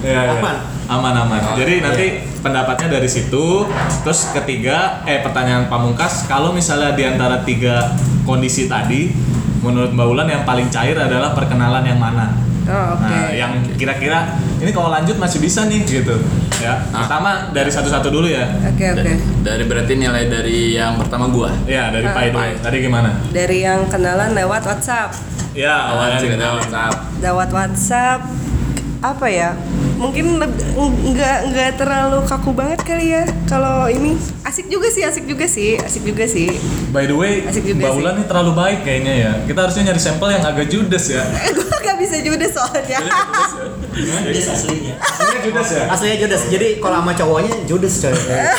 Iya, 0.00 0.16
iya. 0.16 0.32
Aman. 0.32 0.56
Aman 0.90 1.14
aman. 1.14 1.40
Oh, 1.44 1.54
Jadi 1.54 1.78
iya. 1.78 1.84
nanti 1.86 2.06
pendapatnya 2.40 2.98
dari 2.98 3.06
situ. 3.06 3.68
Terus 4.02 4.32
ketiga, 4.32 5.04
eh 5.04 5.20
pertanyaan 5.20 5.68
pamungkas, 5.68 6.24
kalau 6.24 6.50
misalnya 6.50 6.96
di 6.96 7.04
antara 7.04 7.44
tiga 7.44 7.94
kondisi 8.24 8.64
tadi, 8.66 9.12
menurut 9.60 9.92
Mbak 9.92 10.06
Ulan 10.08 10.28
yang 10.32 10.42
paling 10.42 10.72
cair 10.72 10.96
adalah 10.96 11.36
perkenalan 11.36 11.84
yang 11.84 12.00
mana? 12.00 12.32
Oh, 12.70 12.94
oke. 12.94 13.02
Nah, 13.02 13.30
yang 13.30 13.50
kira-kira 13.74 14.18
ini 14.56 14.70
kalau 14.70 14.88
lanjut 14.88 15.18
masih 15.18 15.38
bisa 15.38 15.66
nih 15.66 15.82
gitu. 15.82 16.14
Ya. 16.56 16.78
Ah. 16.88 17.02
Pertama 17.02 17.30
dari 17.50 17.66
satu-satu 17.66 18.08
dulu 18.08 18.26
ya. 18.26 18.46
Oke 18.62 18.86
oke. 18.86 19.02
Da- 19.02 19.18
Dari 19.50 19.64
berarti 19.64 19.92
nilai 19.94 20.24
dari 20.24 20.72
yang 20.72 20.94
pertama 20.94 21.26
gua. 21.26 21.50
Ya, 21.64 21.88
dari 21.88 22.04
Ah. 22.04 22.12
Pai 22.12 22.30
dulu. 22.30 22.38
Pai. 22.38 22.50
Tadi 22.56 22.76
gimana? 22.78 23.10
Dari 23.28 23.58
yang 23.60 23.90
kenalan 23.90 24.30
lewat 24.32 24.62
WhatsApp. 24.62 25.10
Ya, 25.50 25.74
awalnya 25.84 26.16
Awalnya 26.16 26.20
dikenal. 26.22 26.52
WhatsApp. 26.56 26.94
Lewat 27.18 27.48
WhatsApp 27.50 28.20
apa 29.00 29.26
ya? 29.26 29.50
Mungkin 30.00 30.40
nggak 31.12 31.36
nggak 31.52 31.70
terlalu 31.76 32.24
kaku 32.24 32.50
banget 32.56 32.80
kali 32.82 33.12
ya. 33.12 33.28
Kalau 33.44 33.84
ini 33.86 34.16
asik 34.42 34.66
juga 34.66 34.88
sih, 34.88 35.04
asik 35.04 35.28
juga 35.28 35.44
sih, 35.44 35.76
asik 35.76 36.02
juga 36.02 36.24
sih. 36.24 36.56
By 36.88 37.04
the 37.04 37.14
way, 37.14 37.44
Asik 37.44 37.68
juga 37.68 37.84
Mbak. 37.86 38.00
Ulan 38.00 38.14
ini 38.16 38.24
terlalu 38.24 38.52
baik 38.56 38.80
kayaknya 38.82 39.14
ya. 39.14 39.32
Kita 39.44 39.68
harusnya 39.68 39.92
nyari 39.92 40.00
sampel 40.00 40.28
yang 40.32 40.42
agak 40.42 40.66
judes 40.66 41.04
ya. 41.06 41.22
gue 41.56 41.78
gak 41.84 41.96
bisa 42.00 42.16
judes 42.18 42.50
soalnya. 42.50 42.98
judes 43.92 44.46
aslinya 44.48 44.94
Aslinya 44.96 45.38
judes 45.42 45.68
ya? 45.74 45.84
aslinya 45.90 46.16
judes 46.16 46.42
jadi 46.48 46.78
kalau 46.78 47.02
sama 47.02 47.12
cowoknya 47.12 47.52
judes 47.66 47.94
coy 47.98 48.14
Nah, 48.14 48.54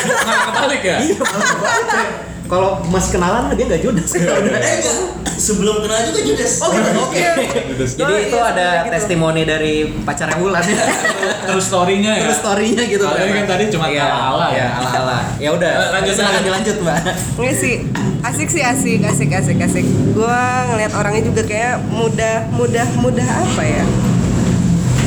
kebalik 0.46 0.82
ya? 0.84 0.96
iya 1.00 1.16
malah 1.18 1.46
kebalik, 1.48 1.86
coy. 1.88 2.06
Kalau 2.52 2.84
masih 2.92 3.16
kenalan 3.16 3.48
dia 3.56 3.64
nggak 3.64 3.80
judes 3.80 4.12
sebelum 5.42 5.82
kenal 5.82 5.98
juga 6.06 6.20
Judas. 6.22 6.52
Oh, 6.62 6.70
oke. 6.70 7.18
Judes. 7.74 7.98
Jadi 7.98 8.30
itu 8.30 8.36
iya, 8.38 8.50
ada 8.54 8.68
gitu. 8.86 8.92
testimoni 8.94 9.42
dari 9.42 9.90
pacarnya 10.06 10.38
Wulan 10.38 10.62
ya. 10.62 10.78
Terus 11.50 11.64
story-nya 11.66 12.12
ya? 12.14 12.22
Terus 12.30 12.38
story-nya 12.38 12.84
gitu. 12.86 13.02
Kalau 13.02 13.18
ini 13.18 13.32
kan 13.42 13.46
tadi 13.50 13.64
cuma 13.74 13.86
Iya, 13.90 14.06
ala-ala 14.06 14.46
ya? 14.52 14.54
Iya, 14.54 14.66
ala-ala. 14.78 15.18
Ya 15.42 15.50
udah, 15.50 15.70
Eh, 15.72 15.88
lanjut, 15.98 16.12
silakan 16.14 16.30
lanjut. 16.30 16.46
dilanjut, 16.46 16.76
Mbak. 16.84 16.98
Nggak 17.42 17.56
sih, 17.58 17.74
asik 18.22 18.48
sih 18.54 18.62
asik, 18.62 19.00
asik, 19.02 19.30
asik, 19.34 19.58
asik. 19.58 19.86
Gue 20.14 20.42
ngeliat 20.70 20.92
orangnya 20.94 21.22
juga 21.26 21.42
kayak 21.42 21.82
mudah, 21.90 22.46
mudah, 22.54 22.86
mudah 23.02 23.26
apa 23.26 23.62
ya? 23.66 23.84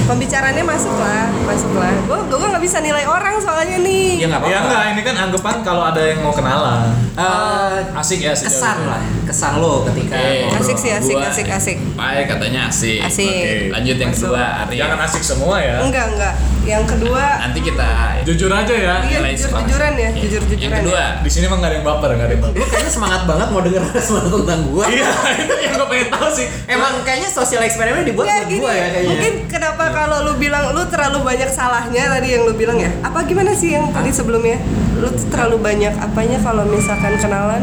Pembicaranya 0.05 0.61
masuk 0.61 0.93
lah, 0.93 1.25
masuk 1.43 1.73
lah. 1.73 1.89
Gue 2.05 2.19
gue 2.29 2.47
nggak 2.47 2.61
bisa 2.61 2.77
nilai 2.77 3.03
orang 3.03 3.41
soalnya 3.41 3.81
nih. 3.81 4.21
Ya 4.21 4.29
nggak 4.29 4.37
apa-apa. 4.37 4.53
Ya 4.53 4.59
enggak, 4.61 4.83
ini 4.87 5.01
kan 5.01 5.15
anggapan 5.19 5.55
kalau 5.61 5.81
ada 5.83 5.97
yang 5.97 6.21
mau 6.21 6.29
kenalan. 6.29 6.93
Eh, 7.15 7.77
Asik 7.95 8.21
ya 8.21 8.31
sejauh 8.31 8.53
kesan 8.53 8.77
ini. 8.77 8.85
lah, 8.85 9.01
kesan 9.25 9.53
lo 9.57 9.81
ketika 9.83 10.13
ngobrol. 10.13 10.61
Asik 10.61 10.77
sih, 10.77 10.91
asik, 10.93 11.15
Gua- 11.15 11.25
asik, 11.27 11.47
asik. 11.49 11.77
Pai 11.93 12.21
katanya 12.23 12.69
asik. 12.69 13.01
Asik. 13.01 13.25
Oke. 13.25 13.53
Lanjut 13.73 13.97
yang 13.97 14.11
kedua. 14.11 14.45
Jangan 14.69 14.99
asik 15.01 15.23
semua 15.25 15.55
ya. 15.57 15.81
Enggak, 15.81 16.05
enggak. 16.13 16.33
Yang 16.65 16.83
kedua, 16.89 17.23
Nanti 17.39 17.59
kita 17.61 17.87
Jujur 18.25 18.49
aja 18.49 18.73
ya. 18.73 18.95
iya 19.05 19.19
jujur 19.31 19.53
jujuran 19.55 19.93
ya, 19.93 20.09
Iya. 20.09 20.09
jujur 20.17 20.41
Yang 20.41 20.49
jujuran. 20.51 20.77
kedua, 20.81 21.03
Di 21.21 21.29
sini 21.29 21.45
mah 21.45 21.57
nggak 21.57 21.69
ada 21.69 21.77
yang 21.77 21.85
baper, 21.85 22.09
nggak 22.11 22.25
ada 22.25 22.33
yang 22.33 22.43
baper. 22.43 22.57
Lu 22.57 22.65
kayaknya 22.65 22.91
semangat 22.91 23.21
banget 23.23 23.47
mau 23.47 23.61
denger 23.61 23.83
sesuatu 23.95 24.37
tentang 24.41 24.61
gua. 24.67 24.85
Iya, 24.87 25.09
itu 25.37 25.53
yang 25.55 25.73
gue 25.75 25.87
pengen 25.87 26.07
tahu 26.09 26.27
sih. 26.31 26.45
Emang 26.65 26.93
kayaknya 27.01 27.29
sosial 27.29 27.61
eksperimen 27.61 28.01
dibuat 28.03 28.25
Ya 28.25 28.35
buat 28.35 28.49
gini, 28.49 28.59
gua 28.59 28.73
ya 28.73 28.87
kayaknya. 28.89 29.09
mungkin 29.13 29.33
kenapa 29.47 29.83
kalau 29.91 30.17
lu 30.23 30.33
bilang 30.35 30.73
lu 30.73 30.81
terlalu 30.85 31.19
banyak 31.21 31.49
salahnya 31.49 32.03
tadi 32.09 32.27
yang 32.31 32.43
lu 32.43 32.53
bilang 32.53 32.77
ya? 32.77 32.89
Apa 32.99 33.21
gimana 33.23 33.53
sih 33.53 33.69
yang 33.71 33.93
tadi 33.93 34.09
sebelumnya? 34.09 34.57
Lu 34.95 35.07
tuh 35.07 35.29
terlalu 35.29 35.61
banyak 35.61 35.93
apanya 35.95 36.37
kalau 36.39 36.65
misalkan 36.65 37.13
kenalan? 37.15 37.61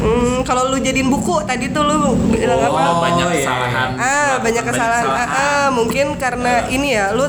Hmm, 0.00 0.40
kalau 0.42 0.72
lu 0.72 0.80
jadiin 0.80 1.12
buku 1.12 1.44
tadi 1.44 1.68
tuh 1.68 1.84
lu 1.84 1.96
bilang 2.32 2.56
apa? 2.58 2.80
oh, 2.88 3.04
banyak 3.04 3.26
iya. 3.28 3.36
kesalahan. 3.36 3.88
Ah, 3.94 4.32
banyak 4.40 4.64
kesalahan. 4.64 5.04
Ah, 5.06 5.28
ah, 5.28 5.66
mungkin 5.68 6.16
karena 6.16 6.64
ini 6.66 6.96
ya, 6.96 7.12
lu 7.12 7.28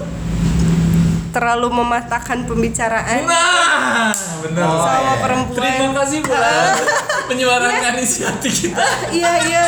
terlalu 1.32 1.67
mematahkan 1.72 2.44
pembicaraan. 2.46 3.24
Nah, 3.26 4.13
bener. 4.41 4.62
Oh, 4.62 4.80
sama 4.80 4.99
iya. 4.99 5.13
perempuan. 5.19 5.58
Terima 5.58 5.93
kasih 5.95 6.19
Bulan 6.21 6.73
menyuarakan 7.27 7.93
isi 7.97 8.19
hati 8.21 8.49
kita. 8.49 8.84
Iya 9.10 9.32
iya. 9.41 9.63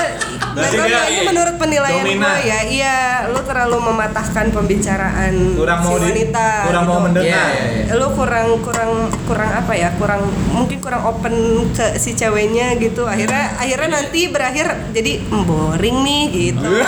Berarti 0.53 0.77
Nah, 0.83 1.05
ini 1.07 1.21
menurut 1.23 1.55
penilaian 1.55 2.05
gue 2.05 2.35
ya, 2.43 2.59
iya, 2.63 2.97
lu 3.25 3.41
terlalu 3.41 3.77
mematahkan 3.83 4.51
pembicaraan 4.51 5.33
Kurang 5.55 5.79
si 5.79 5.87
mau 5.87 5.95
di- 5.95 6.05
wanita. 6.05 6.47
kurang 6.67 6.85
mau 6.85 6.99
mendengar. 6.99 7.25
Iya, 7.25 7.43
iya, 7.49 7.63
iya. 7.87 7.93
Lu 7.95 8.07
kurang 8.11 8.47
kurang 8.59 8.91
kurang 9.23 9.49
apa 9.49 9.73
ya? 9.73 9.89
Kurang 9.95 10.21
mungkin 10.47 10.77
kurang 10.77 11.01
open 11.03 11.33
ke 11.71 11.97
si 11.97 12.13
ceweknya 12.13 12.75
gitu. 12.75 13.03
Akhirnya 13.03 13.55
akhirnya 13.55 13.89
nanti 13.95 14.27
berakhir 14.27 14.67
jadi 14.91 15.23
"Hmm, 15.23 15.43
boring 15.43 15.97
nih 16.01 16.23
gitu. 16.29 16.69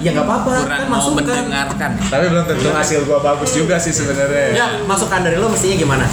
Ya 0.00 0.10
nggak 0.10 0.24
apa-apa, 0.24 0.50
Kurang 0.56 0.66
kan 0.76 0.88
mau 0.88 0.98
masukan. 0.98 1.16
mendengarkan. 1.20 1.90
Tapi 2.02 2.24
belum 2.26 2.44
tentu 2.44 2.68
hasil 2.70 3.04
gua 3.04 3.20
bagus 3.20 3.50
juga 3.52 3.76
sih 3.76 3.92
sebenarnya. 3.92 4.46
Ya, 4.50 4.66
masukan 4.82 5.20
dari 5.20 5.36
lo 5.36 5.46
mestinya 5.46 5.76
gimana? 5.76 6.06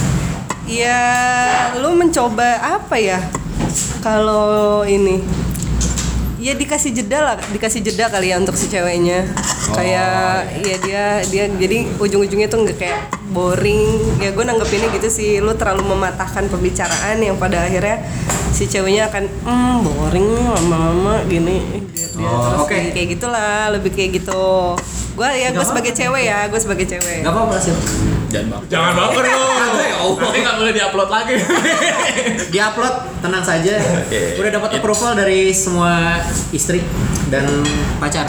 Ya, 0.68 1.00
lu 1.74 1.96
mencoba 1.96 2.60
apa 2.60 3.00
ya? 3.00 3.18
Kalau 3.98 4.84
ini. 4.84 5.24
Ya 6.38 6.54
dikasih 6.54 6.94
jeda 6.94 7.18
lah 7.18 7.36
dikasih 7.50 7.82
jeda 7.82 8.06
kali 8.06 8.30
ya 8.30 8.38
untuk 8.38 8.54
si 8.54 8.70
ceweknya. 8.70 9.26
Kayak 9.74 10.46
ya 10.60 10.76
dia 10.78 11.04
dia 11.26 11.44
jadi 11.50 11.88
ujung-ujungnya 11.98 12.46
tuh 12.46 12.62
nggak 12.62 12.78
kayak 12.78 13.00
boring. 13.28 13.82
Ya 14.22 14.30
gue 14.30 14.44
nanggepinnya 14.44 14.92
gitu 14.92 15.08
sih. 15.08 15.42
Lu 15.42 15.56
terlalu 15.56 15.88
mematahkan 15.88 16.46
pembicaraan 16.46 17.18
yang 17.18 17.34
pada 17.34 17.66
akhirnya 17.66 18.04
si 18.52 18.64
ceweknya 18.64 19.10
akan 19.10 19.24
hmm 19.42 19.74
boring 19.82 20.28
lama-lama 20.46 21.26
gini. 21.26 21.58
Dia, 21.90 22.06
dia 22.06 22.22
Oh, 22.22 22.38
terus 22.46 22.60
oke. 22.60 22.70
kayak- 22.70 22.92
kayak 22.94 23.08
gitulah 23.10 23.52
lebih 23.72 23.90
kayak 23.90 24.10
gitu. 24.14 24.78
Gue 25.16 25.28
ya 25.34 25.50
gue 25.50 25.64
sebagai 25.64 25.90
cewek 25.90 26.22
ya 26.22 26.46
gue 26.46 26.60
sebagai 26.60 26.86
cewek. 26.86 27.26
Gak 27.26 27.34
apa-apa 27.34 27.56
sih. 27.58 27.74
Jangan 28.28 28.48
baper. 28.50 28.66
Jangan 28.68 28.92
baper 28.94 29.24
lu. 29.24 29.44
Nanti 30.18 30.38
nggak 30.38 30.56
boleh 30.56 30.72
diupload 30.72 31.08
lagi. 31.08 31.34
Di-upload 32.52 32.94
tenang 33.20 33.44
saja. 33.44 33.74
Oke. 33.98 34.36
Udah 34.36 34.50
dapat 34.52 34.70
approval 34.76 35.12
dari 35.16 35.50
semua 35.50 36.20
istri 36.52 36.84
dan 37.28 37.48
pacar. 37.96 38.28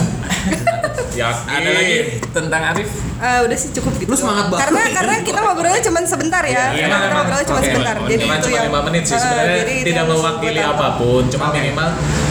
Yakin. 1.10 1.46
Ada 1.46 1.70
lagi 1.70 1.96
tentang 2.26 2.62
Arif? 2.72 2.88
Ah, 3.20 3.44
udah 3.44 3.52
sih 3.52 3.68
cukup 3.76 3.92
gitu. 3.98 4.08
Lu 4.08 4.16
semangat 4.16 4.48
banget. 4.48 4.62
Karena 4.64 4.82
karena 4.90 5.14
kita 5.20 5.38
ngobrolnya 5.38 5.82
cuma 5.84 5.98
sebentar 6.02 6.40
ya. 6.40 6.72
Iya, 6.72 6.86
Karena 6.86 6.88
emang, 6.88 7.00
kita 7.02 7.14
ngobrolnya 7.14 7.46
cuma 7.46 7.60
Oke. 7.60 7.68
sebentar. 7.68 7.94
Jadi 8.00 8.22
Cuma 8.24 8.34
itu 8.34 8.48
cuma 8.48 8.56
yang 8.56 8.66
5 8.72 8.86
menit 8.88 9.02
sih 9.04 9.12
Ah, 9.12 9.20
sebenarnya 9.20 9.56
jadi 9.58 9.74
itu 9.74 9.86
tidak 9.86 10.04
mewakili 10.08 10.60
apa 10.62 10.86
pun, 10.96 11.22
cuma 11.28 11.44
Oke. 11.46 11.56
minimal 11.60 11.88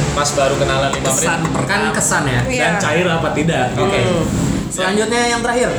pas 0.09 0.29
baru 0.33 0.55
kenalan 0.57 0.89
5 0.89 0.97
menit 0.97 1.05
Kesan 1.05 1.39
Kan 1.63 1.79
kesan 1.93 2.23
ya. 2.25 2.41
Iya. 2.43 2.61
dan 2.65 2.73
cair 2.81 3.05
apa 3.05 3.29
tidak. 3.31 3.65
Oke. 3.77 3.99
Selanjutnya 4.69 5.21
yang 5.27 5.41
terakhir. 5.45 5.69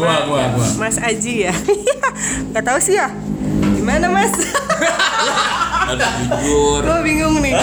Gua 0.00 0.16
gua 0.24 0.42
gua. 0.50 0.66
Mas 0.78 0.96
Aji 0.96 1.34
ya. 1.42 1.54
Gak 2.54 2.64
tahu 2.64 2.78
sih 2.80 2.96
ya. 2.96 3.12
Gimana 3.76 4.08
Mas? 4.08 4.32
Harus 5.90 6.00
jujur. 6.00 6.80
Gue 6.80 6.98
bingung 7.02 7.36
nih. 7.40 7.54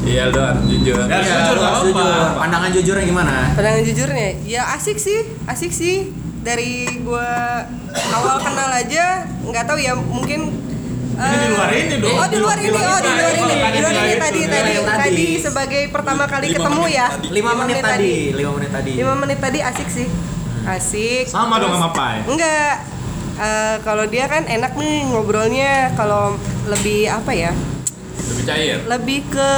Iya 0.00 0.28
lu 0.28 0.40
harus 0.40 0.64
jujur. 0.66 0.96
Ya, 0.98 1.20
Iya, 1.20 1.20
jujur, 1.20 1.54
nggak 1.54 1.68
harus 1.70 1.84
apa-apa. 1.84 2.00
jujur. 2.00 2.38
Pandangan 2.38 2.70
jujurnya 2.72 3.04
gimana? 3.04 3.34
Pandangan 3.52 3.82
jujurnya, 3.84 4.26
ya 4.42 4.62
asik 4.72 4.96
sih, 4.96 5.20
asik 5.44 5.68
sih. 5.70 5.96
Dari 6.40 6.88
gua 7.02 7.60
awal 8.08 8.40
kenal 8.40 8.72
aja, 8.72 9.04
nggak 9.42 9.64
tahu 9.64 9.78
ya 9.78 9.92
mungkin. 9.94 10.48
Ini 11.12 11.36
di 11.36 11.48
luar 11.50 11.68
ini 11.72 11.94
dong. 11.98 12.14
Oh 12.14 12.26
di 12.26 12.38
luar 12.38 12.56
ini, 12.56 12.70
oh 12.70 12.78
di 12.96 13.10
luar 13.10 13.32
ini, 13.34 13.54
Tadi 13.58 13.74
di 13.74 13.80
luar 13.82 13.94
ini 13.98 14.16
tadi 14.16 14.40
tadi 14.46 14.72
tadi. 14.80 15.26
sebagai 15.36 15.82
pertama 15.90 16.24
kali 16.24 16.46
Lima 16.46 16.56
ketemu 16.56 16.82
ya. 16.88 17.06
5 17.10 17.60
menit 17.60 17.76
tadi, 17.82 18.14
5 18.32 18.54
menit 18.54 18.70
tadi. 18.70 18.92
5 18.96 19.12
menit 19.18 19.38
tadi 19.38 19.58
asik 19.60 19.88
sih. 19.92 20.06
Asik. 20.68 21.24
Sama 21.24 21.56
dong 21.56 21.72
Terus- 21.72 21.80
sama 21.80 21.90
Pai. 21.94 22.16
Enggak. 22.28 22.74
Eh, 23.38 23.76
kalau 23.86 24.02
dia 24.04 24.26
kan 24.26 24.42
enak 24.44 24.74
nih 24.74 25.06
ngobrolnya 25.06 25.94
kalau 25.94 26.34
lebih 26.66 27.06
apa 27.06 27.30
ya? 27.30 27.54
Lebih 28.34 28.44
cair. 28.44 28.76
Lebih 28.84 29.20
ke 29.30 29.50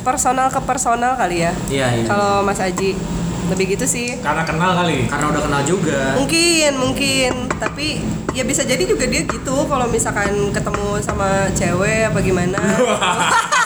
personal 0.00 0.48
ke 0.48 0.60
personal 0.64 1.12
kali 1.14 1.44
ya. 1.44 1.52
Iya, 1.68 1.86
iya. 2.00 2.06
Kalau 2.08 2.40
Mas 2.40 2.58
Aji 2.58 2.96
lebih 3.44 3.76
gitu 3.76 3.84
sih. 3.84 4.16
Karena 4.24 4.40
kenal 4.40 4.72
kali. 4.72 5.04
Karena 5.04 5.26
udah 5.28 5.42
kenal 5.44 5.62
juga. 5.62 6.16
Mungkin, 6.16 6.70
mungkin. 6.80 7.32
Tapi 7.60 8.00
ya 8.32 8.42
bisa 8.42 8.64
jadi 8.64 8.80
juga 8.82 9.04
dia 9.04 9.20
gitu 9.22 9.68
kalau 9.68 9.84
misalkan 9.86 10.48
ketemu 10.48 10.96
sama 11.04 11.52
cewek 11.52 12.08
apa 12.08 12.18
gimana. 12.24 12.56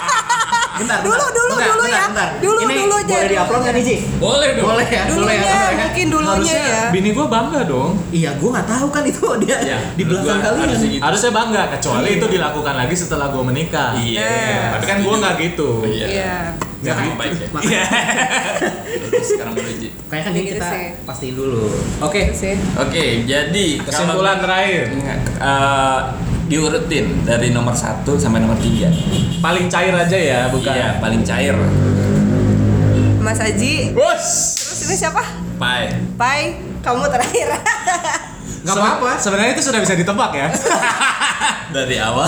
Bentar, 0.78 0.98
Dulu, 1.00 1.10
bentar. 1.12 1.30
dulu, 1.30 1.48
Bentar, 1.50 1.66
dulu 1.68 1.82
bentar, 1.82 1.90
ya. 1.92 2.04
bentar. 2.06 2.28
Dulu, 2.38 2.58
Ini 2.58 2.74
dulu 2.78 2.94
aja, 2.94 3.06
Boleh 3.08 3.18
dulu 3.18 3.28
di-upload 3.28 3.60
nggak 3.60 3.74
nih, 3.74 3.82
Ji? 3.82 3.96
Boleh 4.16 4.48
dong. 4.52 4.64
Boleh 4.64 4.86
ya? 4.88 5.02
Dulunya, 5.04 5.18
boleh 5.18 5.36
ya, 5.38 5.58
ya. 5.58 5.76
mungkin 5.78 6.06
dulunya 6.08 6.32
Harusnya 6.54 6.62
ya. 6.68 6.82
bini 6.88 7.08
gua 7.10 7.26
bangga 7.28 7.60
dong. 7.64 7.90
Iya, 8.10 8.30
gua 8.36 8.50
nggak 8.54 8.68
tahu 8.68 8.86
kan 8.88 9.02
itu 9.04 9.26
dia 9.40 9.56
Ya, 9.60 9.78
di 9.92 10.02
belakang 10.02 10.38
kalian. 10.38 10.62
harusnya 10.64 10.88
gitu. 10.88 11.02
Harusnya 11.02 11.30
bangga 11.32 11.62
kecuali 11.68 12.08
itu 12.12 12.26
dilakukan 12.28 12.74
lagi 12.76 12.94
setelah 12.94 13.26
gua 13.28 13.42
menikah. 13.42 13.90
Iya. 13.94 14.22
Nah. 14.24 14.68
Tapi 14.74 14.84
kan 14.86 14.96
gua 15.02 15.14
nggak 15.18 15.34
gitu. 15.40 15.70
Iya. 15.84 16.06
Iya. 16.08 16.34
Nggak 16.78 16.94
baik 17.18 17.32
ya. 17.66 17.82
Terus 19.10 19.26
sekarang 19.28 19.52
boleh 19.52 19.74
Ji. 19.74 19.88
kayaknya 20.06 20.22
kan 20.22 20.32
ini 20.32 20.42
Gitu 20.44 20.54
kita 20.54 20.68
pastiin 21.02 21.34
dulu. 21.34 21.66
Oke. 21.98 22.22
Itu 22.24 22.36
sih. 22.38 22.54
Oke, 22.76 23.04
jadi 23.26 23.66
Kesimpulan 23.82 24.38
terakhir. 24.38 24.94
Diurutin 26.48 27.28
dari 27.28 27.52
nomor 27.52 27.76
1 27.76 28.08
sampai 28.16 28.40
nomor 28.40 28.56
3 28.56 29.44
Paling 29.44 29.68
cair 29.68 29.92
aja 29.92 30.18
ya, 30.18 30.40
bukan. 30.48 30.72
Iya, 30.72 30.96
paling 30.98 31.22
cair. 31.22 31.54
Mas 33.20 33.38
Aji, 33.38 33.92
Bos. 33.92 34.24
terus 34.56 34.80
ini 34.88 34.96
siapa? 34.96 35.20
Pai. 35.60 35.92
Pai, 36.16 36.56
kamu 36.80 37.04
terakhir. 37.12 37.52
Nggak 38.64 38.74
apa-apa. 38.74 39.10
Sebenarnya 39.20 39.52
itu 39.52 39.62
sudah 39.62 39.80
bisa 39.84 39.94
ditebak 39.94 40.32
ya. 40.32 40.48
Dari 41.76 42.00
awal 42.00 42.24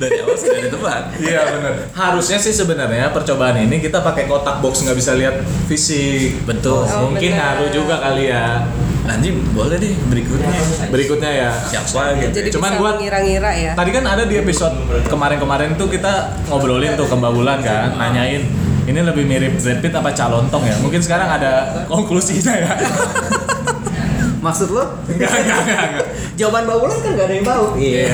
dari 0.00 0.16
awal 0.24 0.36
sudah 0.36 0.60
ditebak. 0.64 1.02
Iya 1.20 1.40
benar. 1.52 1.74
Harusnya 1.92 2.38
sih 2.40 2.54
sebenarnya 2.56 3.12
percobaan 3.12 3.60
ini 3.60 3.78
kita 3.78 4.00
pakai 4.00 4.24
kotak 4.24 4.64
box 4.64 4.82
nggak 4.88 4.96
bisa 4.96 5.12
lihat 5.14 5.36
fisik. 5.68 6.42
Betul. 6.48 6.88
Oh, 6.88 7.12
Mungkin 7.12 7.36
ngaruh 7.36 7.68
juga 7.70 8.00
kali 8.00 8.32
ya. 8.32 8.64
Nanti 9.04 9.28
boleh 9.52 9.76
deh 9.76 9.92
berikutnya. 10.04 10.48
Berikutnya 10.88 11.30
ya. 11.30 11.50
Siapa 11.52 12.16
gitu. 12.18 12.32
Jadi 12.34 12.48
Cuman 12.50 12.70
bisa 12.70 12.80
gua- 12.80 12.96
ngira-ngira 12.96 13.50
ya. 13.52 13.72
Tadi 13.72 13.90
kan 13.90 14.04
ada 14.06 14.24
di 14.24 14.34
episode 14.34 14.74
kemarin-kemarin 15.06 15.76
tuh 15.76 15.86
kita 15.86 16.12
ngobrolin 16.48 16.94
tuh 16.94 17.04
ke 17.04 17.14
Mbak 17.14 17.32
Bulan 17.32 17.58
kan, 17.60 17.94
nanyain 17.94 18.42
ini 18.84 19.00
lebih 19.00 19.24
mirip 19.24 19.56
Brad 19.56 19.80
Pitt 19.80 19.92
apa 19.92 20.10
Calontong 20.10 20.60
ya? 20.62 20.76
Mungkin 20.78 21.00
sekarang 21.00 21.28
ada 21.30 21.52
konklusinya 21.86 22.52
ya. 22.54 22.72
Maksud 24.44 24.68
lu? 24.68 24.84
enggak, 25.08 25.30
enggak, 25.30 25.58
enggak, 25.58 25.80
enggak. 25.88 26.06
Jawaban 26.36 26.62
Mbak 26.68 26.76
Wulan 26.76 26.98
kan 27.00 27.10
nggak 27.16 27.24
ada 27.24 27.34
yang 27.34 27.46
tahu. 27.46 27.64
Iya. 27.80 28.04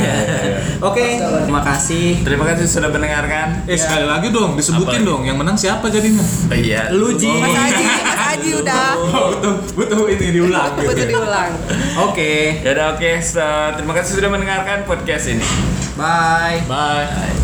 Oke, 0.78 1.04
terima 1.18 1.58
kasih. 1.60 2.06
Terima 2.22 2.44
kasih 2.46 2.64
sudah 2.68 2.86
mendengarkan. 2.88 3.66
Eh 3.66 3.74
sekali 3.74 4.06
lagi 4.06 4.30
dong, 4.30 4.54
disebutin 4.54 5.02
Apa? 5.02 5.08
dong 5.08 5.22
yang 5.26 5.34
menang 5.34 5.58
siapa 5.58 5.90
jadinya? 5.90 6.22
Oh, 6.22 6.54
iya. 6.54 6.86
Lu 6.94 7.18
Ji. 7.18 7.26
Mas 7.26 7.50
Aji, 7.50 7.82
Mas 7.82 8.19
Aji 8.40 8.50
udah. 8.56 8.88
Oh, 8.96 9.28
butuh 9.36 9.54
butuh 9.76 10.00
ini 10.08 10.26
diulang 10.40 10.72
gitu. 10.80 10.88
Butuh 10.88 11.06
diulang. 11.06 11.50
Oke. 12.08 12.64
Ya 12.64 12.70
udah 12.72 12.86
oke. 12.96 13.10
So, 13.20 13.44
terima 13.76 13.92
kasih 13.96 14.12
sudah 14.16 14.30
mendengarkan 14.32 14.88
podcast 14.88 15.28
ini. 15.28 15.44
Bye. 16.00 16.64
Bye. 16.64 17.39